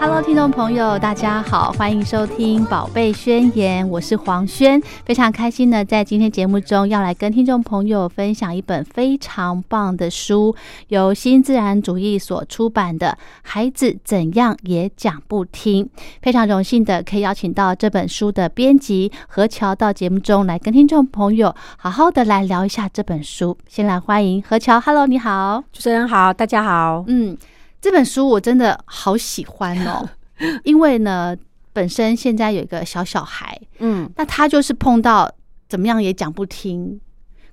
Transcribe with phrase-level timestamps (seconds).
[0.00, 10.54] Hello，听众朋友，大家好，欢迎收听《宝贝宣言》，我是黄轩，非常开心呢，在今天节目中要来跟听众朋友分享一本非常棒的书，
[10.86, 13.08] 由新自然主义所出版的
[13.42, 15.84] 《孩子怎样也讲不听》。
[16.22, 23.58] 非常荣幸的可以邀请到这本书的编辑何乔到节目中来跟听众朋友好好的来聊一下这本书。
[23.66, 25.64] 先来欢迎何乔，Hello，你好。
[25.72, 27.04] 主持人好，大家好。
[27.08, 27.36] 嗯，
[27.80, 30.08] 这本书我真的好喜欢哦，
[30.64, 31.36] 因为呢，
[31.72, 35.30] 本身现在有一个小小孩，嗯，那他就是碰到
[35.68, 37.00] 怎么样也讲不听，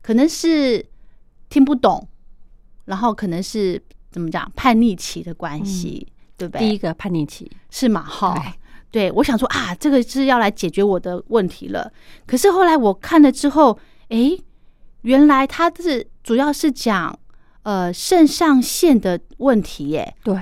[0.02, 0.84] 可能是
[1.50, 2.08] 听不懂，
[2.86, 3.82] 然后可能是
[4.12, 6.68] 怎么讲叛逆期的关系，对不对？
[6.68, 8.02] 第一个叛逆期，是嘛？
[8.04, 8.56] 哈，
[8.90, 11.92] 对，我想说啊，这个是要来解决我的问题了。
[12.26, 13.78] 可是后来我看了之后，
[14.10, 14.32] 哎，
[15.02, 17.18] 原来他是主要是讲
[17.66, 20.38] 呃肾上腺的问题，耶，对，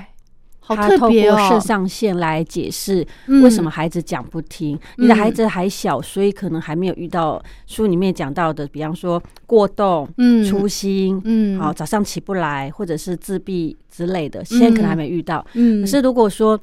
[0.60, 1.38] 好特别哦。
[1.50, 4.78] 肾上腺来解释嗯为什么孩子讲不听。
[4.98, 15.46] 你的嗯孩子还小，所以可能还没有遇到书里面讲到的，比方说过动、嗯粗心，嗯好早上起不来，或者是自闭之类的，现在可能还没遇到。
[15.54, 16.60] 嗯可是如果说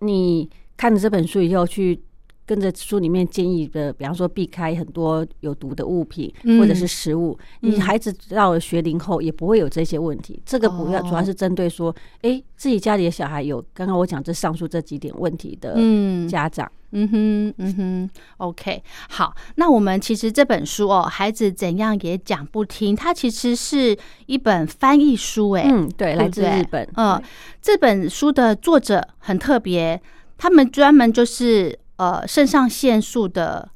[0.00, 2.00] 你看了这本书以后去。
[2.46, 6.58] 跟着书里面建议的，比方说避开很多有毒的物品嗯。
[6.58, 7.72] 或者是食物，嗯。
[7.72, 10.42] 你孩子到了学龄后也不会有这些问题。
[10.44, 16.28] 这个不要哦主要是针对说，哎、自己家里的小孩有刚刚我讲这上述这几点问题的嗯。
[16.28, 23.96] 家长，嗯哼，嗯哼，OK，好，那我们其实这本书哦，孩子怎样也讲不听，它其实是
[24.26, 27.20] 一本翻译书，哎，嗯，对，来自日本，嗯，
[27.60, 30.00] 这本书的作者很特别，
[30.38, 33.68] 他们专门就是呃肾上腺素的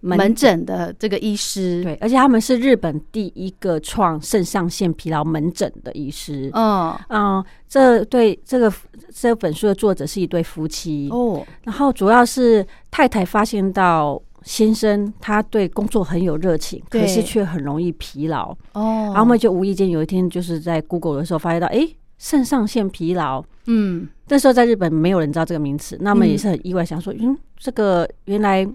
[0.00, 0.64] 门诊。
[0.64, 6.50] 的这个医师，，对，而且他们是日本第一个创肾上腺疲劳门诊的医师。
[6.52, 8.72] 嗯，嗯，这对这个
[9.14, 23.44] 这本书的作者是一对夫妻，哦，然后主要是太太发现到先生他对工作很有热情，可是对却很容易疲劳，哦，然后我们就无意间有一天就是在 Google 的时候发现到，哎，肾上腺疲劳。
[23.66, 28.66] 嗯那时候在日本没有人知道这个名词，那么嗯也是很意外，想说，嗯，这个原来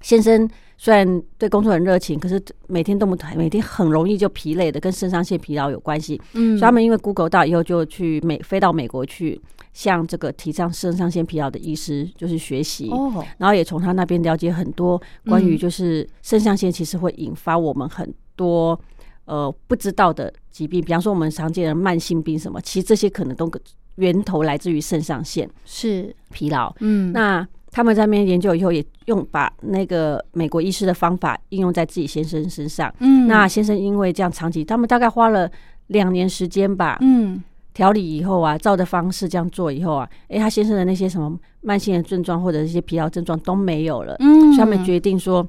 [0.00, 6.20] 先生虽然对工作很热情，可是每天动不每天很容易就疲累的，跟肾上腺疲劳有关系。
[6.34, 9.40] 嗯，所以他们因为 Google 到以后，就去美飞到美国去
[9.72, 15.58] 向这个提倡肾上腺疲劳的医师就是学习，哦，然后也从他那边了解很多关于嗯。
[15.58, 18.78] 就是肾上腺其实会引发我们很多
[19.24, 23.48] 呃不知道的疾病，比方说我们常见的慢性病什么，其实这些可能都
[23.96, 26.74] 源头来自于肾上腺是，疲劳。
[26.80, 32.92] 嗯，那他们在那边研究以后，也用把那个美国医师的方法应用在自己先生身上。
[33.00, 35.50] 嗯，那先生因为这样长期，他们大概花了
[35.88, 45.46] 两年时间吧，嗯调理以后啊，照的方式这样做以后啊，诶，他先生的那些什么慢性的症状或者一些疲劳症状都没有了，嗯，所以他们决定说。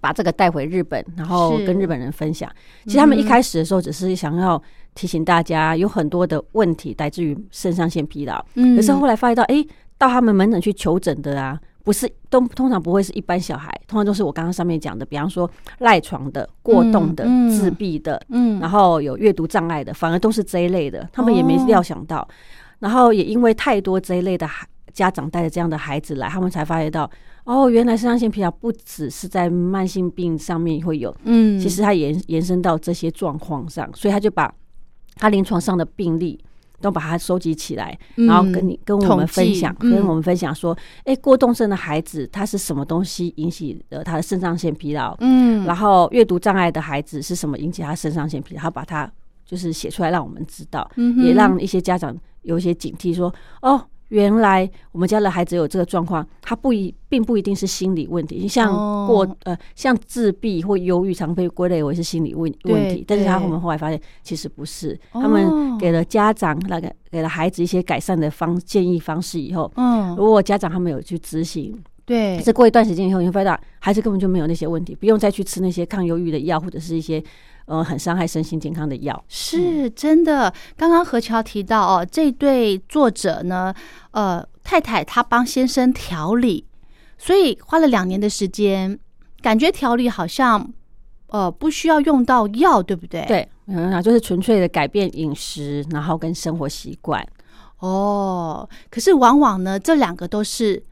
[0.00, 2.50] 把这个带回日本，然后跟日本人分享。
[2.84, 4.60] 其实他们一开始的时候，只是想要
[4.94, 8.44] 提醒大家，有很多的问题来自于肾上腺疲劳。
[8.54, 9.64] 嗯，可是后来发现到，哎、
[9.98, 17.50] 到他们门诊去求诊的啊，不是都通常不会是一般小孩，通常都是我刚刚上面讲的，比方说赖床的、过动的、嗯嗯。
[17.50, 22.26] 自闭的，嗯，然后有阅读障碍的，反而都是这一类的，他们也没哦料想到。
[22.78, 27.10] 然后也因为太多这一类的孩家长带着这样的孩子来，他们才发现到，
[27.44, 34.52] 哦，原来肾上腺疲劳不只是在慢性病上面会有，嗯，其实它延延伸到这些状况上，所以他就把
[35.16, 36.38] 他临床上的病例
[36.80, 45.16] 都把它收集起来，嗯然后跟你跟我统们分享，嗯跟我们分享说，哎、过动症的孩子他是什么东西引起的他的肾上腺疲劳？
[45.20, 48.60] 嗯，然后阅读障碍的孩子是什么引起他肾上腺疲劳？
[48.60, 49.10] 他把它
[49.46, 53.82] 就是写出来让我们知道，嗯也让一些家长有一些警惕说，哦。
[54.14, 58.72] 原来我们家的孩子有这个状况，他不一并不一定是心理问题，像
[59.08, 65.20] 过、哦呃像自闭或忧郁常被归类为是心理问对问题，但是他我们后来发现其实不是，哦。
[65.20, 71.76] 他们给了家长那个给了孩子一些改善的方建议方式以后，嗯，如果家长他们有去执行，
[72.06, 72.38] 对。
[72.38, 77.20] 可，是过一段时间以后，你会发现孩子根本就没有那些问题，不用再去吃那些抗忧郁的药或者是一些
[77.66, 79.24] 呃很伤害身心健康的药。
[79.28, 80.52] 是真的。
[80.76, 83.74] 刚刚何乔提到哦，这对作者呢，
[84.10, 86.66] 呃，太太她帮先生调理，
[87.18, 88.98] 所以花了两年的时间，
[89.40, 90.72] 感觉调理好像
[91.28, 97.26] 呃不需要用到药，对不对？，对，嗯，就是纯粹的改变饮食，然后跟生活习惯。
[97.78, 100.82] 哦，可是往往呢，这两个都是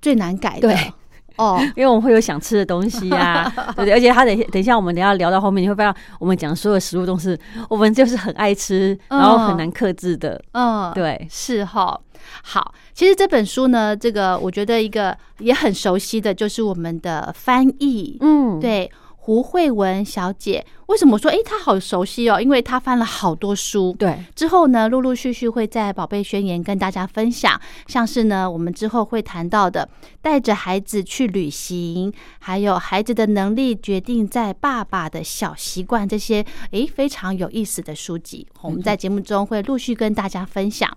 [0.00, 0.68] 最难改的。
[0.68, 0.92] 对。
[1.36, 3.92] 哦， 因为我们会有想吃的东西啊， 对？
[3.92, 7.38] 而且他等等一下，我们等一下聊到后面，你会发现我们讲的所有食物都是
[7.68, 10.42] 我们就是很爱吃，然后很难克制的。
[10.52, 11.98] 嗯，对，是哈。
[12.44, 18.90] 好，其实这本书呢，这个我觉得一个也很熟悉的就是我们的翻译，嗯，对
[19.24, 20.64] 胡慧文小姐。
[20.86, 22.40] 为什么说诶她好熟悉哦？
[22.40, 23.94] 因为她翻了好多书。
[23.96, 29.88] 对，之后呢，陆陆续续会在《宝贝宣言》跟大家分享，像是呢，我们之后会谈到的，
[30.20, 40.90] 带着孩子去旅行，还有孩子的能力决定在爸爸的小习惯这些，诶，非常有意思的书籍，我们在节目中会陆续跟大家分享。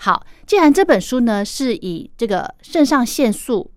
[0.00, 3.70] 好，既然这本书呢是以这个肾上腺素、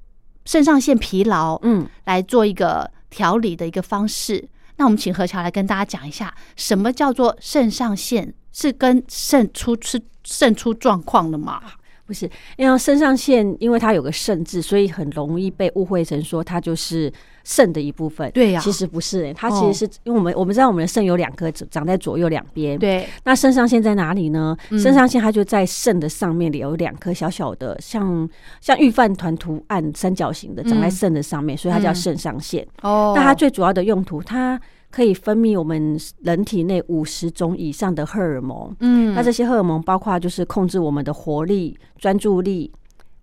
[0.43, 4.49] 肾上腺疲劳，嗯，来做一个调理的一个方式。
[4.77, 8.33] 那我们请何乔来跟大家讲一下，什么叫做肾上腺？
[8.51, 11.61] 是跟肾出是肾出状况的吗？
[12.05, 17.13] 不是，因为肾上腺，因为它有个肾字，所以很容易被误会成说它就是
[17.43, 18.29] 肾的一部分。
[18.31, 22.77] 对呀其实不是、欸，它其实是、因为我们我们知道我们的肾有两颗长在左右两边。。
[22.79, 24.55] 对，那肾上腺在哪里呢？
[24.69, 28.27] 嗯肾上腺它就在肾的上面有两颗小小的，像
[28.59, 32.65] 像预饭团图案三角形的，长在嗯肾的上面，所以它叫嗯肾上腺。
[32.81, 34.59] 哦那它最主要的用途，它
[34.89, 38.75] 可以分泌我们人体内五十种以上的荷尔蒙。
[38.79, 42.71] 嗯那这些荷尔蒙包括就是控制我们的活力、专注力、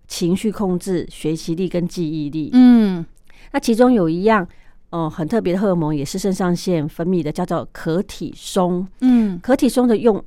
[0.07, 2.49] 情绪控制、学习力跟记忆力。
[2.53, 3.05] 嗯
[3.51, 4.47] 那其中有一样，
[4.89, 8.87] 呃，很特别的荷尔蒙也是肾上腺分泌的，叫做可体松。
[9.01, 10.23] 嗯可体松的用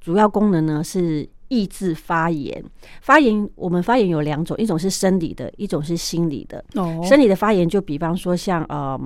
[0.00, 2.62] 主要功能呢是抑制发炎。
[3.00, 6.64] 发炎我们发炎有两种，一种是生理的，一种是心理的。
[6.74, 9.00] 哦生理的发炎就比方说像呃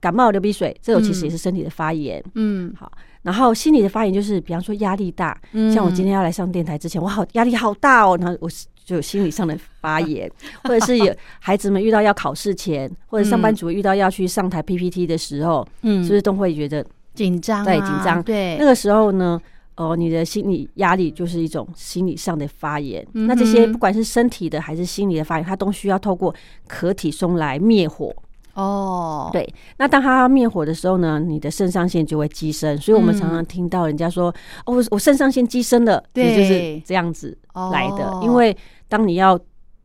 [0.00, 2.22] 感冒流鼻水，这种其实也是身体的发炎。
[2.34, 2.90] 嗯好
[3.22, 8.50] 然后心理的发炎就是比方说压力大，嗯像我今天要来上电台之前，我好压力好大哦，然后我
[8.84, 10.30] 就有心理上的发炎，
[10.64, 16.84] 或者是有孩子们遇到要考试前，或者上班族遇到要去上台 PPT 的时候，嗯是不是都会觉得
[17.14, 19.40] 紧张啊对紧张对那个时候呢？
[19.76, 23.04] 哦，你的心理压力就是一种心理上的发炎。
[23.14, 26.32] 嗯那这些不管是身体的还是心理的发炎，它都需要透过
[26.68, 28.14] 壳体松来灭火。
[28.54, 34.32] 哦对，那当它灭火的时候呢，你的肾上腺就会激升，所以我们嗯常常听到人家说
[34.64, 38.20] ：“哦，我我肾上腺激升了。”对就是这样子哦来的。
[38.22, 38.56] 因为
[38.88, 39.38] 当你要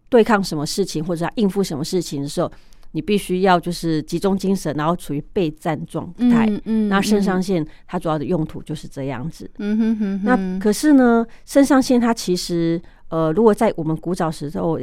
[0.10, 2.52] 对抗什么事情或者要应付什么事情的时候，
[2.92, 6.46] 你必须要就是集中精神，然后处于备战状态。
[6.48, 9.50] 嗯嗯那肾上腺它主要的用途就是这样子。
[9.60, 14.80] 嗯哼哼那可是呢，肾上腺它其实呃，如果在我们古早时候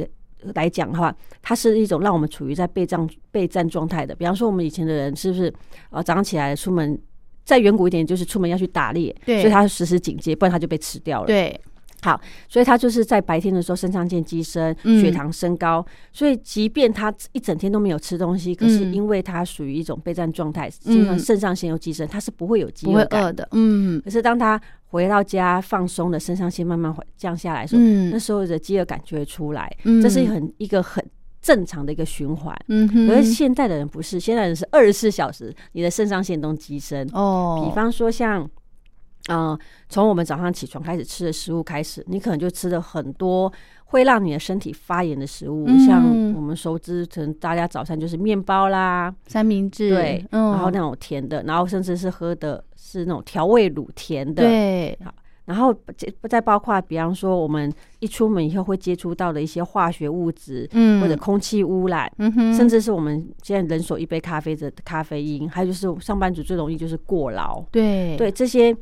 [0.53, 4.15] 来讲的话，它是一种让我们处于在备战备战状态的。
[4.15, 5.53] 比方说，我们以前的人是不是
[5.89, 6.97] 呃早上起来出门，
[7.43, 11.27] 再远古一点，就是出门要去打猎，所以他时时警戒，不然他就被吃掉了。
[11.27, 11.59] 对
[12.47, 15.01] 所以他就是在白天的时候肾上腺激升，嗯。
[15.01, 18.93] 血糖升高，所以即便他一整天都没有吃东西，可是嗯。
[18.93, 20.93] 因为他属于一种备战状态，嗯。
[20.93, 24.01] 经常肾上腺又激升，他是不会有饥饿感饿的嗯。
[24.03, 28.09] 可是当他回到家放松的肾上腺慢慢回降下来的时候，嗯。
[28.11, 30.01] 那时候的饥饿感就会出来，嗯。
[30.01, 31.03] 这是很一个很
[31.41, 32.55] 正常的一个循环。
[32.67, 33.07] 嗯哼。
[33.07, 37.07] 可是现代的人不是，现代人是二十四小时你的肾上腺都激升。
[37.13, 37.63] 哦。
[37.67, 38.49] 比方说像，
[39.27, 39.57] 呃，
[39.89, 43.51] 从我们早上起床开始吃的食物开始，你可能就吃了很多
[43.85, 45.85] 会让你的身体发炎的食物，嗯。
[45.85, 54.97] 像我们熟知，可能大家早餐就是面包啦，三明治对，嗯然后那种甜的，然后甚至是喝的是那种调味乳甜的，对。
[55.45, 68.17] 然后再再包括，比方说我们一出门以后会接触到的一些化学物质，嗯或者空气污染，嗯哼甚至是我们现在人手一杯咖啡的咖啡因，还有就是上班族最容易就是过劳，对。
[68.17, 68.75] 对这些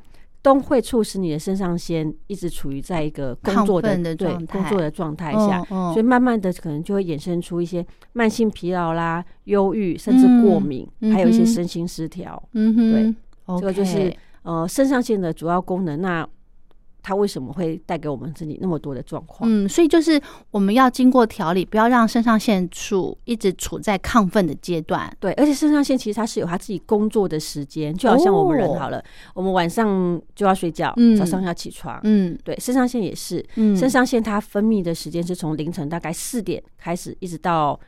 [0.45, 4.59] 都会促使你的肾上腺一直处于在一个工作的对状态。
[4.59, 7.83] 工作的状态下，所以慢慢的可能就会衍生出一些
[8.13, 12.39] 慢性疲劳啦、忧郁，甚至过敏，嗯还有一些身心失调。
[12.53, 15.99] 嗯哼，对这个就是呃肾上腺的主要功能。
[15.99, 16.27] 那
[17.07, 19.47] 它为什么会带给我们身体那么多的状况？
[19.47, 20.19] 嗯，所以就是
[20.49, 25.15] 我们要经过调理，不要让肾上腺素一直处在亢奋的阶段。
[25.19, 29.03] 对，而且肾上腺其实它是有它自己工作的时间，就好像我们人好了，
[29.35, 31.99] 我们晚上就要睡觉，早上要起床。
[32.01, 37.79] 嗯对，肾上腺也是，嗯肾上腺它分泌的时间是从凌晨大概四点开始，一直到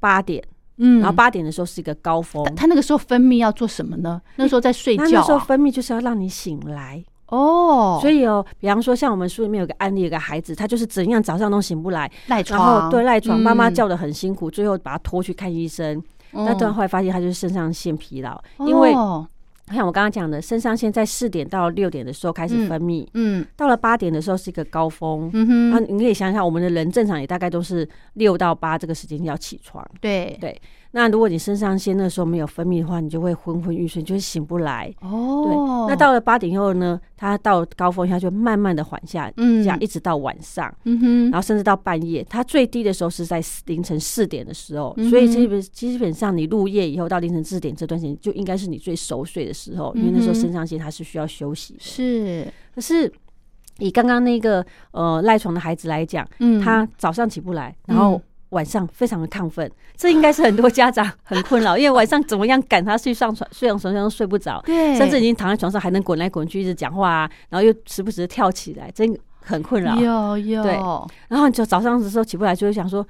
[0.00, 0.42] 八点，
[0.78, 2.42] 嗯然后八点的时候是一个高峰。
[2.44, 4.20] 他他那个时候分泌要做什么呢？
[4.34, 19.26] 那时候在睡觉啊、那时候分泌就是要让你醒来，哦，以所以哦，比方说像我们书里面有个案例，有个孩子，他就是怎样早上都醒不来，然赖床，后对赖床，妈妈嗯，叫的很辛苦，最后把他拖去看医生，那突然后来发现他就是肾上腺疲劳，因为哦
[19.74, 23.46] 像我刚刚讲的，肾上腺在四点到六点的时候开始分泌，嗯。
[23.54, 25.28] 到了八点的时候是一个高峰。
[25.34, 29.86] 嗯哼，那你可以想想，我们的人正常也大概都是六到八这个时间要起床。
[30.00, 30.34] 对。
[30.40, 30.58] 对
[30.90, 34.92] 那如果你肾上腺那时候没有分泌的话，你就会昏昏欲睡，就会醒不来。
[35.00, 35.44] 哦。
[35.44, 39.62] 对，哦，那到了八点以后呢，它到高峰，它就慢慢的缓下，嗯。
[39.62, 41.30] 这样一直到晚上，嗯哼。
[41.30, 42.24] 然后甚至到半夜。
[42.30, 51.80] 它最低的时候是在凌晨四点的时候，嗯所以基本基本上你入夜以后到凌晨四点这段时间，就应该是你最熟睡的时候，因为那时候肾上腺它是需要休息的。
[51.80, 52.46] 是。
[52.74, 53.12] 可是
[53.78, 56.60] 以刚刚那个呃赖床的孩子来讲，嗯。
[56.60, 69.94] 他早上起不来，然后嗯晚上非常的亢奋，这应该是很多家长很困扰， 因为晚上怎么样赶他去上床，睡上床上都睡不着，对，甚至已经躺在床上还能滚来滚去一直讲话啊，然后又时不时跳起来，真很困扰。
[69.96, 70.72] 有有对
[71.28, 73.06] 然后你就早上的时候起不来，就会想说。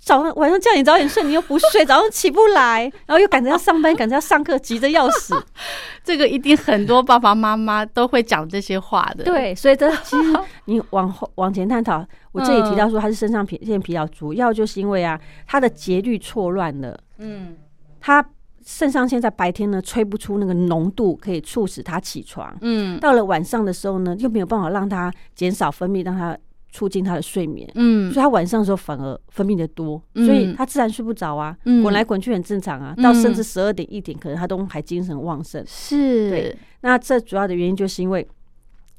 [0.00, 5.34] 早上晚上叫你早点睡，你又不睡，早上起不来， 然后又赶着要上班，赶着要上课，急得要死。
[6.04, 17.56] 这个一定很多爸爸妈妈都会讲这些话的。，对，所以这其实你往后往前探讨，我这里提到说他是肾上皮腺疲劳，主要就是因为啊，他的节律错乱了，嗯
[18.00, 18.24] 他
[18.64, 22.54] 肾上腺在白天呢吹不出那个浓度，可以促使他起床。
[22.60, 26.36] 嗯到了晚上的时候呢，又没有办法让他减少分泌，让他
[26.70, 27.70] 促进他的睡眠。
[27.74, 32.94] 嗯所以他晚上的时候反而分泌的多，嗯所以他自然睡不着啊，嗯滚来滚去很正常啊。
[32.96, 35.64] 嗯到甚至十二点一点，可能他都还精神旺盛。
[35.66, 38.26] 是对，那这主要的原因就是因为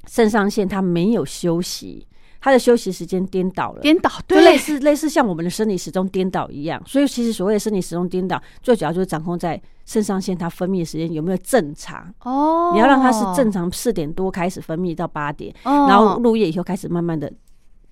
[0.08, 2.08] 肾上腺它没有休息，
[2.40, 3.82] 它的休息时间颠倒了。
[3.82, 12.12] 颠倒，就对类似类似像我们的生理时钟颠倒一样，所以其实所谓的生理时钟颠倒，最主要就是掌控在肾上腺它分泌的时间有没有正常。
[12.24, 17.32] 哦，你要让它是正常四点多开始分泌到八点，哦，然后入夜以后开始慢慢的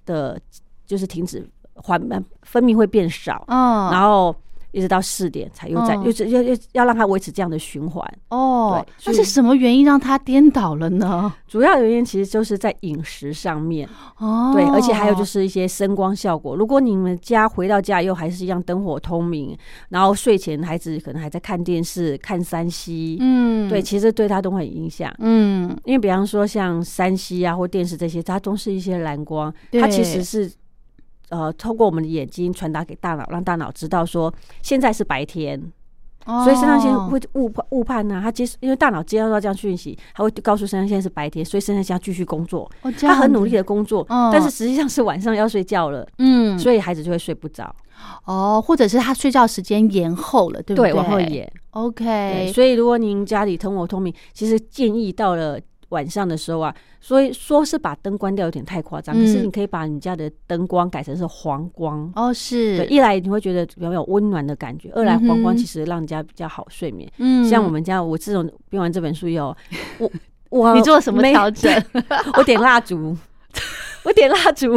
[0.07, 0.41] 的，
[0.87, 4.35] 就是停止缓慢分泌会变少，嗯，然后
[4.77, 8.07] 一直到四点才又在嗯又是要要要让他维持这样的循环。
[8.29, 11.33] 哦，对那是什么原因让他颠倒了呢？
[11.47, 16.55] 主要原因其实就是在饮食上面，哦，对，而且还有就是一些声光效果。
[16.55, 19.57] 如果你们家回到家又还是一样灯火通明，
[19.89, 25.11] 然后睡前孩子可能还在看电视、看山西、嗯，对，其实对他都会有影响。
[25.17, 30.51] 嗯，因为比方说像山西啊或电视这些，它都是一些蓝光，它其实是
[31.29, 35.59] 呃通过我们的眼睛传达给大脑，让大脑知道说现在是白天，
[36.25, 47.73] 哦所以肾上腺会误判误判呢、他接因为大脑接收到这样讯息，他会告诉肾上腺是白天，所以肾上腺要继续工作，哦，他很努力，的工作，嗯但是实际上是晚上要睡觉了，嗯，所以孩子就会睡不着，
[48.25, 50.93] 哦，或者是他睡觉时间延后了，对不对，对？
[50.93, 51.51] 往后延。
[51.71, 55.59] ，OK，所以如果您家里通我通明，其实建议到了。
[55.89, 59.19] 晚上的时候啊，所以说是把灯关掉有点太夸张，嗯。
[59.19, 67.09] 可是你可以把你家的灯光改成是黄光，哦，是，对，一来你会觉得比较有温暖的感觉，二来黄光其实让人家比较好睡眠。
[67.17, 67.47] 嗯。
[67.47, 69.55] 像我们家，我自从编完这本书以后，
[69.99, 70.11] 我
[70.49, 71.71] 我 你做了什么调整？
[72.37, 73.15] 我点蜡烛，
[74.07, 74.73] 我点蜡烛，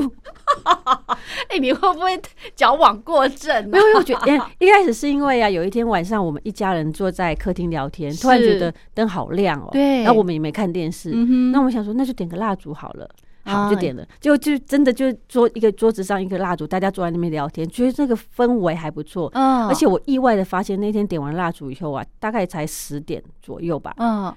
[1.49, 2.21] 哎，你会不会
[2.57, 3.69] 矫枉过正啊？
[3.69, 10.03] 没有，我觉得，因 一开始是因为啊，有一天晚上我们一家人坐在客厅聊天，突然觉得灯好亮哦，对。
[10.03, 13.05] 然后我们也没看电视，嗯那我们想说那就点个蜡烛好了。
[13.45, 13.67] 啊。
[13.67, 19.31] 好，就点了，就就真的就桌一个桌子上一个蜡烛，大家坐在那边聊天，觉得这个氛围还不错。
[19.35, 24.35] 嗯，而且我意外的发现，那天点完蜡烛以后啊，大概才十点左右吧，嗯，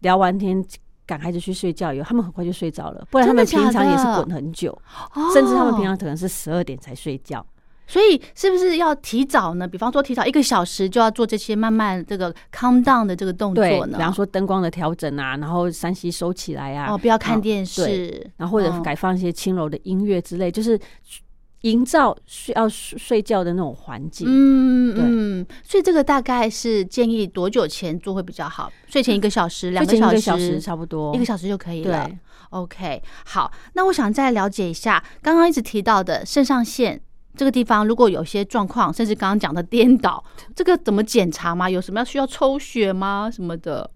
[0.00, 0.62] 聊完天
[1.12, 4.76] 赶孩子去睡觉以后，他们很快就睡着了，不然他们平常也是滚很久，
[5.34, 7.44] 甚至他们平哦常可能是十二点才睡觉。
[7.86, 9.68] 所以是不是要提早呢？
[9.68, 13.98] 比方说提早一个小时就要做这些慢慢这个 calm down 的这个动，作呢？
[13.98, 20.78] 比方说灯光的调整啊，然后山西收起来啊，哦，不要看电视，对然后或者嗯改放一些轻柔的音乐之类，就是
[21.62, 24.26] 营造睡要睡睡觉的那种环境。
[24.30, 28.70] 嗯对嗯，所以这个大概是建议多久前做会比较好？
[28.86, 32.18] 睡前一个小时、两个小小时差不多，一个小时就可以了对。
[32.50, 37.00] OK，好，那我想再了解一下刚刚一直提到的肾上腺
[37.34, 40.22] 这个地方，如果有些状况，甚至刚刚讲的颠倒，
[40.54, 41.70] 这个怎么检查吗？
[41.70, 43.30] 有什么要需要抽血吗？
[43.32, 43.88] 什么的？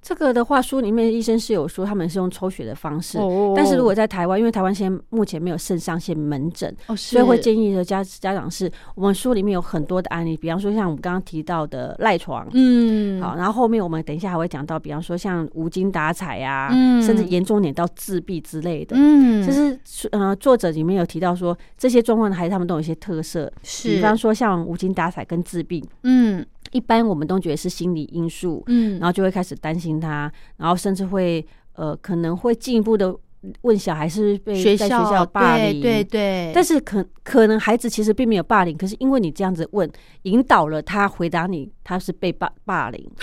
[0.00, 12.46] 这个的话，书里面医生是有说他们是用抽血的方式，哦但是如果在台湾，因为台湾现在目前没有肾上腺门诊，哦，所以会建议，的家家长是，我们书里面有很多的案例，比方说像我们刚刚提到的赖床。
[12.52, 17.02] 嗯，好，然后后面我们等一下还会讲到，比方说像无精打采啊，嗯。
[17.02, 18.94] 甚至严重点到自闭之类的。
[18.98, 19.78] 嗯，就是
[20.10, 31.44] 呃，作者里面有提到说，这些状况的孩子他们都有一些特色，是，比方说像无精打采跟自闭，嗯一般我们都觉得是心理因素，嗯，然后就会开始担心他，然后甚至会
[31.74, 33.14] 呃可能会进一步的
[33.62, 39.90] 问小孩是被学在学校霸凌，对对对，但是可可能孩子其实并没有霸凌，可是因为你这样子问，
[40.22, 43.10] 引导了他回答你他是被霸霸凌。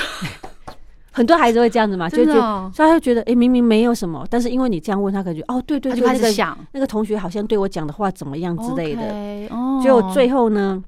[1.11, 2.69] 很多孩子会这样子嘛，就觉得，哦。
[2.75, 6.57] 所以他就觉得，哎、明明没有什么，但是因为你这样问他，可能觉，哦，对对对，就开那个始想。
[6.73, 10.83] 那个同学好像对我讲的话怎么样之类的，OK，哦，结果最后呢，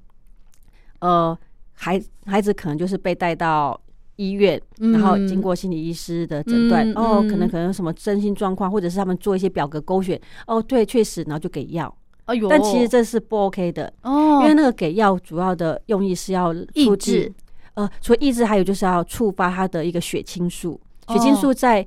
[0.99, 1.37] 呃，
[1.79, 3.79] 孩孩子可能就是被带到
[4.15, 17.31] 医院，然后经过心理医师的诊断，嗯哦，嗯可能可能有什么身心状况，或者是他们做一些表格勾选，哦，对，确实，然后就给药，哎呦，但其实这是不 OK 的，哦，因为那个给药主要的用意是要抑制，
[17.75, 21.85] 呃，除了抑制，还有就是要触发他的一个血清素，血清素在。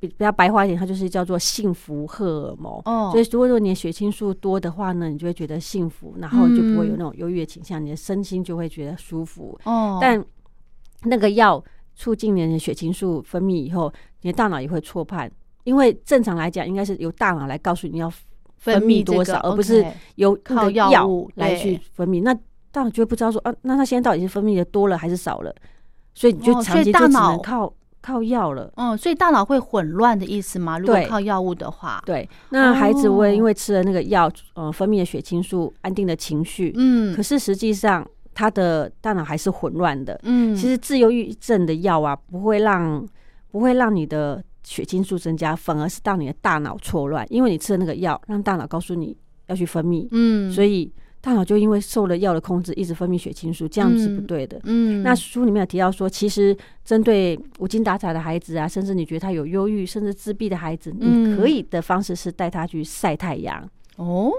[0.00, 2.80] 比比较白话一点，它就是叫做幸福荷尔蒙。
[2.84, 9.58] 哦，所以，如果说你的血清素多的话呢，你就会觉得幸福，然后就不会有嗯那种优越倾向，你的身心就会觉得舒服。
[9.64, 10.24] 哦，但
[11.02, 11.62] 那个药
[11.94, 15.30] 促进你的血清素分泌以后，你的大脑也会错判，
[15.64, 18.12] 因为正常来讲，应该是由大脑来告诉你要
[18.56, 22.22] 分泌多少，这个而不是由靠药药物来去分泌。
[22.22, 22.32] 那
[22.70, 25.52] 大脑就会不知道说啊，那他现在到底是分泌的多了还是少了？
[26.14, 27.72] 所以你就长期就只能靠
[28.08, 28.72] 靠药了。
[28.76, 30.78] 嗯，所以大脑会混乱的意思吗？
[30.78, 33.34] 如果靠药物的话，对，那孩子会哦。
[33.34, 40.18] 因为吃了那个药，呃，分泌的血清素，安定的情绪，嗯，可是实际上他的大脑还是混乱的。
[40.22, 43.06] 嗯，其实自由郁症的药啊，不会让
[43.50, 49.16] 不会让你的血清素增加，反而是让你的大脑错乱，因为你吃了那个药，让大脑告诉你
[49.48, 54.60] 要去分泌，嗯，所以大脑就因为受了药的控制，一直分泌血清素，这样是不对的。
[54.64, 63.68] 嗯，那书里面有提到说，其实针对无精打采的孩子啊，甚至你觉得他有忧郁甚至自闭的孩子，嗯你可以的方式是带他去晒太阳。
[63.96, 64.30] 哦。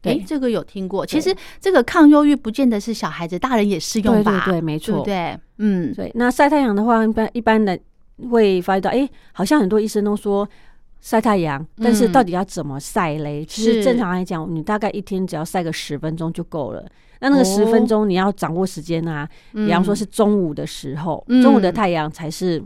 [0.00, 1.04] 对诶，这个有听过。
[1.04, 4.44] 其实这个抗忧郁不见得是小孩子，大人也适用吧？
[4.44, 5.02] 对对对，没错。
[5.02, 5.40] 对对？
[5.58, 7.76] 嗯，对，那晒太阳的话，一般一般的
[8.30, 10.48] 会发觉到，哎、好像很多医生都说
[11.00, 13.44] 晒太阳，但是嗯到底要怎么晒嘞？
[13.44, 16.84] 其实正常来讲，你大概一天只要晒个十分钟就够了。
[17.20, 22.62] 那那个十哦分钟你要掌握时间啊，比方说嗯是中午的时候，嗯中午的太阳才是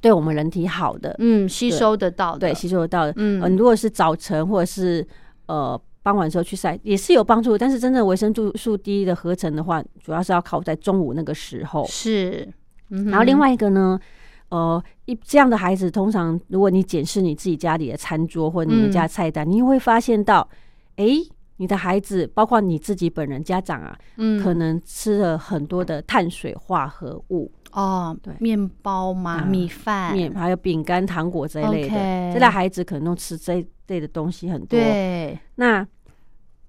[0.00, 3.12] 对我们人体好的，嗯吸收得到的，对，吸收得到的。
[3.16, 5.06] 嗯呃，如果是早晨或者是
[5.46, 11.86] 呃傍晚的时候去晒，也是有帮助，但是真正维生素素 D 的合成的话，主要是要靠在中午那个时候。
[11.88, 12.48] 是。
[12.90, 14.00] 嗯然后另外一个呢，
[14.50, 20.48] 呃，一这样的孩子，通常如果你检视你自己家里的餐桌或者你们家菜单，你会发现到，
[20.96, 21.20] 诶，
[21.58, 24.42] 你的孩子，包括你自己本人家长啊，嗯。
[24.42, 28.32] 可能吃了很多的碳水化合物，哦，对。
[28.40, 32.32] 面包嘛，啊米饭，面还有饼干、糖果这一类的。
[32.32, 34.78] 这类孩子可能都吃这一类的东西很多。
[34.78, 35.86] 对，那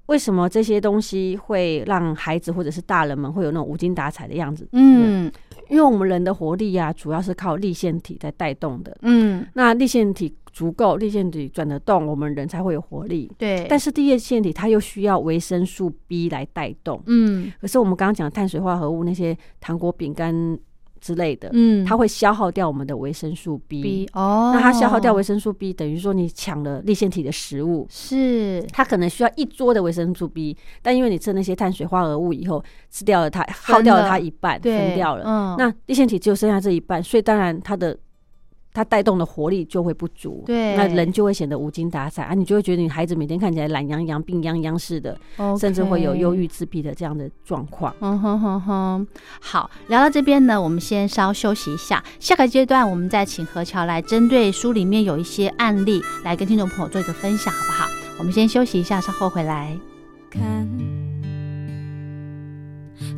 [0.07, 4.67] 为什么这些东西会让孩子或者是大人们会有那种无精打采的样子？
[4.71, 5.31] 嗯
[5.69, 8.97] 因为我们人的活力啊，主要是靠立腺体在带动的。
[9.01, 13.31] 嗯，那立腺体足够，立腺体转得动，我们人才会有活力。
[13.37, 17.01] 对，但是第二腺体它又需要维生素 B 来带动。
[17.05, 20.57] 嗯可是我们刚刚讲碳水化合物那些糖果、饼干
[20.99, 23.81] 之类的，嗯，它会消耗掉我们的维生素 B。
[23.81, 28.63] B 哦，那它消耗掉维生素 B，等于说你抢了立腺体的食物，是。
[28.71, 34.77] 它可能需要一桌的维生素 B，但因为你吃那些碳水化合物以后，吃掉了它，耗掉了它一半，对。
[34.77, 35.23] 分掉了。
[35.25, 37.97] 嗯，那立腺体只有剩下这一半，所以当然它的
[38.73, 45.17] 它带动的活力就会不足，对那人就会显得无精打采啊，你就会觉得你孩子每天看起来懒洋洋、病殃殃似的，
[45.59, 47.93] 甚至会有忧郁、自闭的这样的状况。
[47.99, 49.07] 嗯哼哼哼，
[49.41, 57.87] 好，聊到这边呢，我们先稍休息一下，下个阶段我们再请何乔来针对书里面有一些案例来跟听众朋友做一个分享，好不好？
[58.19, 59.75] 我们先休息一下，稍后回来。
[60.29, 60.67] 看，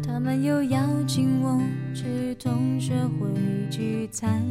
[0.01, 1.59] 他们又邀请我
[1.93, 3.27] 去同学会
[3.69, 4.41] 聚餐。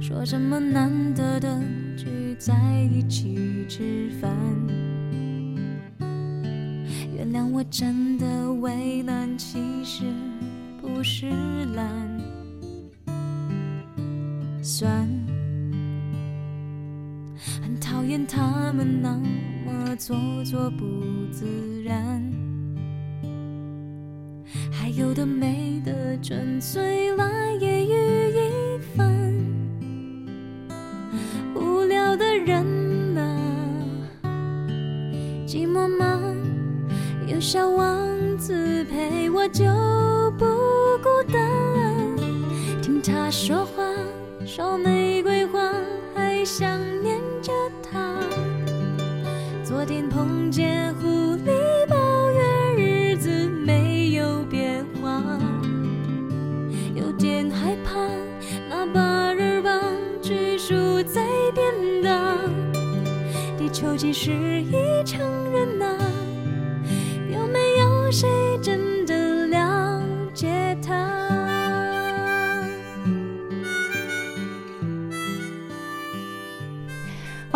[0.00, 1.60] 说什么难得的
[1.96, 2.54] 聚在
[2.92, 4.30] 一起吃饭。
[7.14, 10.04] 原谅我真的为难，其实
[10.80, 11.26] 不是
[11.74, 11.86] 懒，
[14.62, 15.08] 酸。
[17.62, 19.18] 很讨厌他们那
[19.64, 20.84] 么做作不
[21.32, 21.46] 自
[21.82, 22.22] 然，
[24.70, 27.24] 还有的没的，纯粹来
[27.58, 28.75] 揶揄一。
[31.58, 32.64] 无聊的人
[33.16, 33.22] 啊，
[35.46, 36.20] 寂寞吗？
[37.26, 37.98] 有小王
[38.38, 39.64] 子陪我就
[40.38, 40.44] 不
[41.02, 41.42] 孤单。
[42.80, 43.82] 听他说话，
[44.46, 45.72] 说玫瑰花，
[46.14, 48.16] 还想念着他。
[49.64, 51.50] 昨天碰见狐狸，
[51.88, 51.96] 抱
[52.30, 55.20] 怨日子没有变化，
[56.94, 58.08] 有点害怕
[58.70, 59.82] 那把人棒
[60.22, 60.85] 拘束。
[63.76, 64.72] 地球其实已
[65.04, 65.20] 成
[65.52, 65.98] 人呐、
[67.28, 68.26] 有没有谁
[68.62, 69.85] 真的了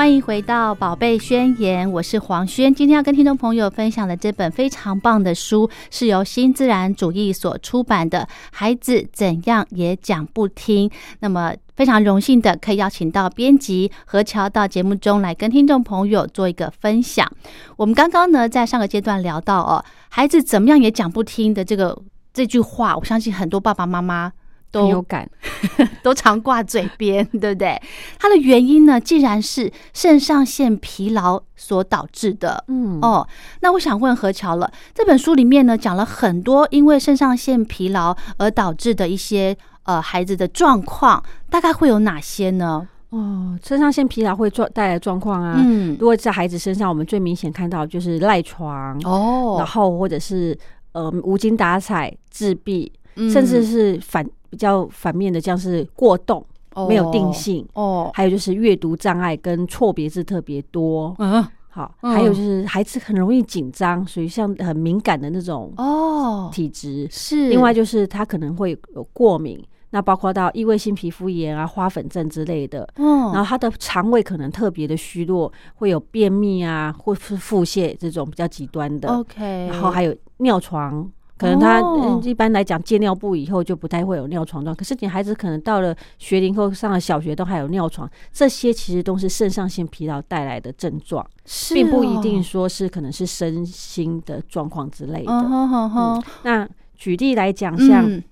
[0.00, 2.74] 欢迎回到《宝贝宣言》，我是黄轩。
[2.74, 10.88] 今天要跟听众朋友分享的这本非常棒的书，是由新自然主义所出版的《孩子怎样也讲不听》。
[11.18, 17.30] 那么非常荣幸的可以邀请到编辑何乔到节目中来跟听众朋友做一个分享。
[17.76, 22.00] 我们刚刚呢在上个阶段聊到哦，孩子怎么样也讲不听的这个
[22.32, 24.32] 这句话，我相信很多爸爸妈妈。
[24.70, 25.28] 都有感，
[26.02, 27.80] 都常挂嘴边， 对不对？
[28.18, 33.26] 它的原因呢，竟然是肾上腺疲劳所导致的，嗯哦，
[33.60, 42.86] 那我想问何乔了，这本书里面呢讲了很多因为肾上腺疲劳而导致的一些呃孩子的状况，大概会有哪些呢？
[43.10, 45.56] 哦，肾上腺疲劳会状带来的状况啊。
[45.58, 50.56] 嗯，如果在孩子身上，我们最明显看到就是赖床哦，然哦，后或者是
[50.92, 56.44] 呃无精打采、自闭，嗯甚至是反比较反面的，像是过动、
[56.88, 61.14] 没有定性，哦，还有就是阅读障碍跟错别字特别多。
[61.18, 67.06] 嗯，好，嗯还有就是孩子很容易紧张，属于像很敏感的那种哦，体质。
[67.10, 72.88] 是，另外就是他可能会有过敏，那包括到异位性皮肤炎啊、花粉症之类的。
[72.96, 79.08] 嗯，然后他的肠胃可能特别的虚弱，会有便秘啊，或是腹泻这种比较极端的。
[79.08, 81.08] OK，然后还有尿床，
[81.40, 81.80] 可能他、
[82.28, 95.32] 一般来讲戒尿布以后就不太会有尿床状，可是你孩子可能到了学龄后上了小学都还有尿床，这些其实都是肾上腺疲劳带来的症状，是并不一哦定说是可能是身心的状况之类的。
[95.32, 98.22] 嗯那举例来讲，像嗯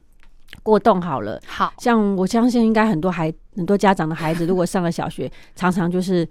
[0.62, 1.40] 过动好了。
[1.46, 6.28] 好，像我相信，应该很多孩很多家长的孩子， 如果上了小学，常常就是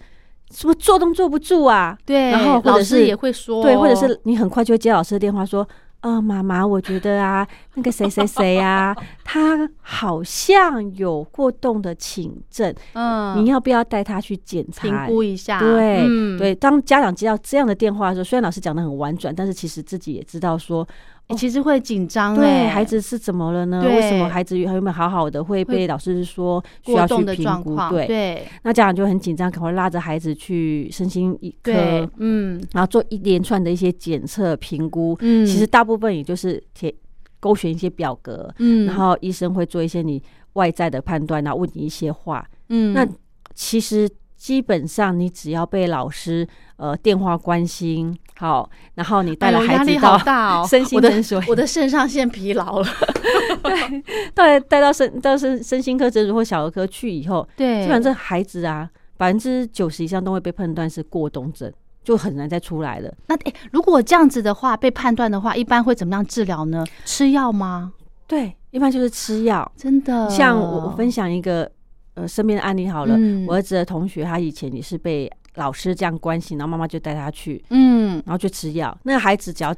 [0.51, 1.97] 是不是坐都坐不住啊？
[2.05, 5.67] 对，然后或老师者是也会说，对，或者是你很快就会接老师的电话说，
[6.01, 14.83] 啊，妈妈，我觉得啊，那个谁谁谁啊，他好像有过动的请症，嗯，你要不要带他去检查？
[14.83, 20.87] 评估一下，对、嗯，对，当家长接到这样的电话的时候，虽然老师讲的很婉转，但是其实自己也知道说，
[21.27, 22.45] 欸其实会紧张，对。
[22.45, 23.81] 哎孩子是怎么了呢？
[23.81, 23.95] 对。
[23.95, 27.75] 为什么孩子有没有好好的会被老师说需要去评估？
[28.05, 28.47] 对。
[28.63, 32.61] 那家长就很紧张，赶快拉着孩子去身心一科，，嗯。
[32.71, 35.17] 然后做一连串的一些检测评估。
[35.19, 36.93] 嗯，其实大部分也就是填
[37.39, 40.21] 勾选一些表格，嗯，然后医生会做一些你
[40.53, 42.47] 外在的判断，然后问你一些话。
[42.69, 43.07] 嗯，那
[43.53, 49.91] 其实基本上你只要被老师呃电话关心，好，然后你带了孩子
[50.23, 52.87] 到 身心诊所，我的肾上腺疲劳了，
[54.33, 61.71] 带带到身到身身心科诊所或小儿科去以后，对，基本上这孩子啊，百分之九十以上都会被判断是过冬症，
[62.03, 63.11] 就很难再出来了。
[63.27, 66.85] 那哎、如果这样子的话被判断的话，一般会怎么样治疗呢？
[67.05, 67.93] 吃药吗？
[68.27, 69.69] 对，一般就是吃药。
[69.75, 71.69] 真的，像我我分享一个
[72.13, 78.97] 呃身边的案例好了，嗯我儿子的同学他以前也是被老师这样关心，然后妈妈就带他去，嗯，然后就吃药。
[79.03, 79.75] 那个孩子只要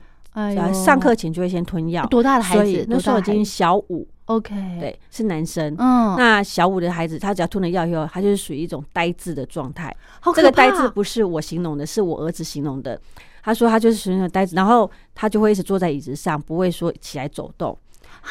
[0.72, 2.86] 上课前就会先吞药，多大的孩所子以？
[2.88, 5.76] 那时候已经小五，OK，，对，是男生。
[5.78, 9.94] 嗯，那小五的孩子，他只要吞了药以后，他就是属于一种呆滞的状态。
[10.36, 13.00] 这个呆怕滞不是我形容的，是我儿子形容的。
[13.42, 17.76] 他说他就是属于那种呆滞，然后他就会一直坐在椅子上，不会说起来走动。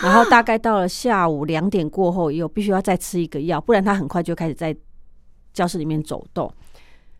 [0.02, 4.74] 然后大概到了下午两点过后，又必须要再吃一个药，不然他很快就开始在
[5.52, 6.52] 教室里面走动。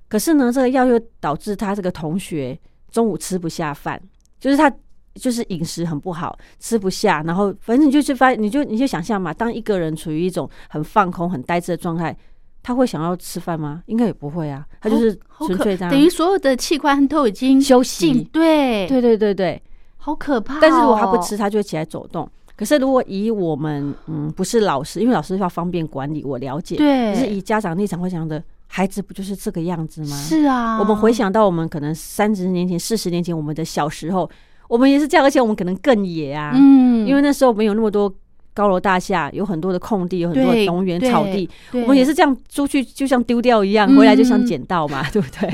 [0.09, 2.59] 可是呢，这个药又导致他这个同学
[2.91, 4.01] 中午吃不下饭，
[4.41, 4.73] 就是他
[5.15, 12.17] 就是饮食很不好，吃不下，然后反正你就去发，你就你就想象嘛，当一个人处于一种很放空、很呆滞的状态，
[12.63, 13.83] 他会想要吃饭吗？
[13.87, 18.23] 应该也不会啊，他就是纯粹这样等于所有的器官都已经休进息。
[18.33, 19.63] 对对对对对，
[19.97, 22.29] 好可怕哦、但是如果他不吃，他就会起来走动。
[22.57, 26.77] 可是如果以我们嗯不是老师，因为老师要方便管理，我了解。
[26.77, 30.17] 对，可是以家长立场会想的，孩子不就是这个样子吗？
[30.17, 34.31] 是啊，我们回想到我们可能三十年前、四十年前我们的小时候，
[34.69, 38.15] 我们也是这样，而且我们可能更野啊，嗯，因为那时候没有那么多
[38.55, 45.51] 高楼大厦，有很多的空地，有很多的农园草地，我们也是这样出去就像丢掉一样，嗯回来就像捡到嘛，对不对？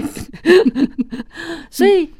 [1.70, 2.11] 所以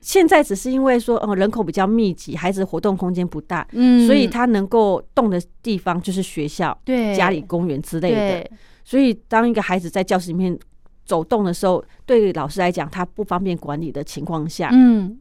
[0.00, 7.14] 现在只是因为说，哦，人口比较密集，孩子活动空间不大，嗯，所以他能够动的地方就是学校、对。
[7.14, 8.50] 家里、公园之类的。
[8.84, 10.58] 对所以当一个孩子在教室里面
[11.04, 15.18] 走动的时候，对老师来讲，他不方便管理的情况下，嗯，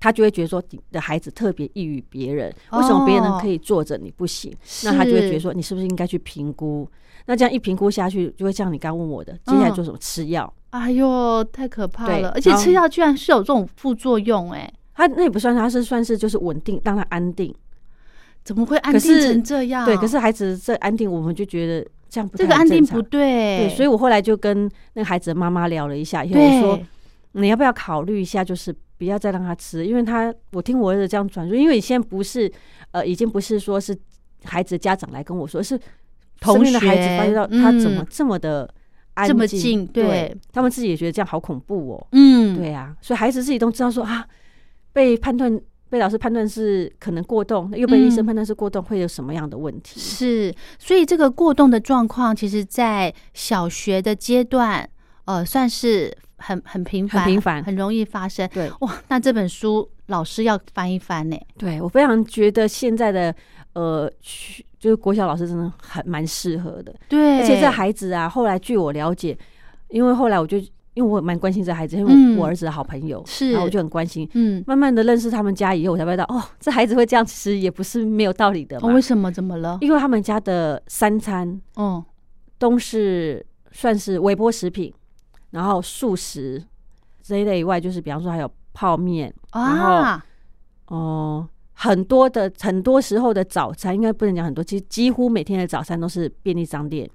[0.00, 4.52] 他就会觉得说你的孩子特别异于别人，为什么别人可以坐着你不行？
[4.84, 6.88] 那他就会觉得说你是不是应该去评估？
[7.26, 9.98] 那这样一评估下去，就会像你刚问我的，接下来做什么？
[9.98, 10.52] 吃药？
[10.70, 12.30] 哎呦，太可怕了！
[12.30, 17.54] 而且吃药居然是有这种副作用、哎，他那也不算，他是算是就是稳定，让他安定。
[18.42, 19.84] 怎么会安定成这样？
[19.84, 26.80] 对，可是孩子这安定，我们就觉得这样不这个安定不对，对，所以我后来就跟那个孩子的妈妈聊了一下，因为我说
[27.32, 32.52] 你要不要考虑一下，就是不要再让他吃，因为他我听我儿子这样转述，因为你现在不是
[32.90, 33.96] 呃，已经不是说是
[34.44, 35.80] 孩子家长来跟我说，是
[36.38, 38.68] 同身边的孩子发现到他怎么嗯这么的
[39.14, 39.58] 安这么静。
[39.58, 42.06] 近对对他们自己也觉得这样好恐怖哦。
[42.12, 44.28] 嗯，对啊，所以孩子自己都知道说啊，
[44.92, 45.58] 被判断
[45.92, 50.00] 被老师判断是可能过动，又被医生嗯判断是过动，会有什么样的问题？
[50.00, 54.88] 是，所以这个过动的状况，其实在小学的阶段，
[55.26, 58.48] 呃，算是很很频繁、很频繁很容易发生。
[58.54, 61.36] 对哇，那这本书老师要翻一翻呢。
[61.58, 63.34] 对我非常觉得现在的
[63.74, 64.10] 呃，
[64.78, 69.36] 就是国小老师真的很蛮适合的，对，而且这孩子啊，后来据我了解，
[69.90, 70.56] 因为后来我就
[70.94, 74.28] 因为我蛮关心这孩子，因为嗯我儿子的好朋友，是然后我就很关心。
[74.34, 78.90] 嗯，慢慢的认识他们家以后，我才知道哦，这孩子会这样，其实也不是没有道理的嘛。
[78.90, 79.32] 哦，为什么？
[79.32, 79.78] 怎么了？
[79.80, 82.04] 因为他们家的三餐嗯，
[82.58, 84.92] 都是算是微波食品，
[85.50, 86.62] 然后素食
[87.22, 90.26] 这一类以外，就是比方说还有泡面，然后啊，
[90.88, 97.08] 哦、很多的很多时候的早餐，应该不能讲很多，其实几乎每天的早餐都是便利商店。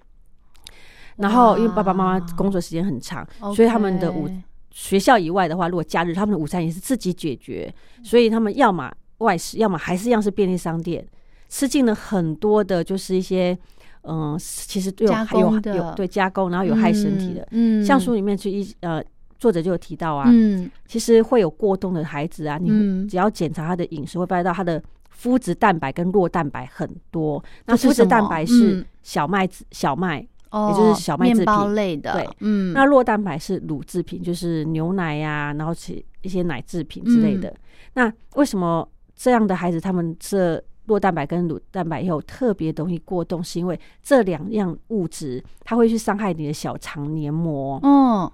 [1.18, 4.30] 然后，因为爸爸妈妈工作时间很长，所以他们的午
[4.72, 11.06] 学校以外的话，如果假日他们的午餐也是自己解决，所以他们要么外食，要么还是一样是便利商店，
[11.50, 13.58] 吃进了很多的，就是一些
[14.10, 17.42] 嗯、其实有还有有对加工，然后有害身体的。
[17.52, 17.86] 嗯，嗯。
[17.86, 19.04] 像书里面去一呃，
[19.38, 20.72] 作者就有提到啊，嗯。
[20.86, 23.06] 其实会有过动的孩子啊，你嗯。
[23.08, 24.82] 只要检查他的饮食，会发现到他的
[25.22, 27.44] 麸质蛋白跟酪蛋白很多。
[27.66, 28.86] 那麸质蛋白是嗯。
[29.04, 37.56] 小麦子小麦，哦，就是小麦制品类的，对，嗯，那酪蛋白是乳制品，就是牛奶呀、然后其一些奶制品之类嗯的。
[37.94, 43.44] 那为什么这样的孩子他们这酪蛋白跟乳蛋白以后特别容易过动？
[43.44, 48.32] 是因为这两样物质它会去伤害你的小肠黏膜，嗯，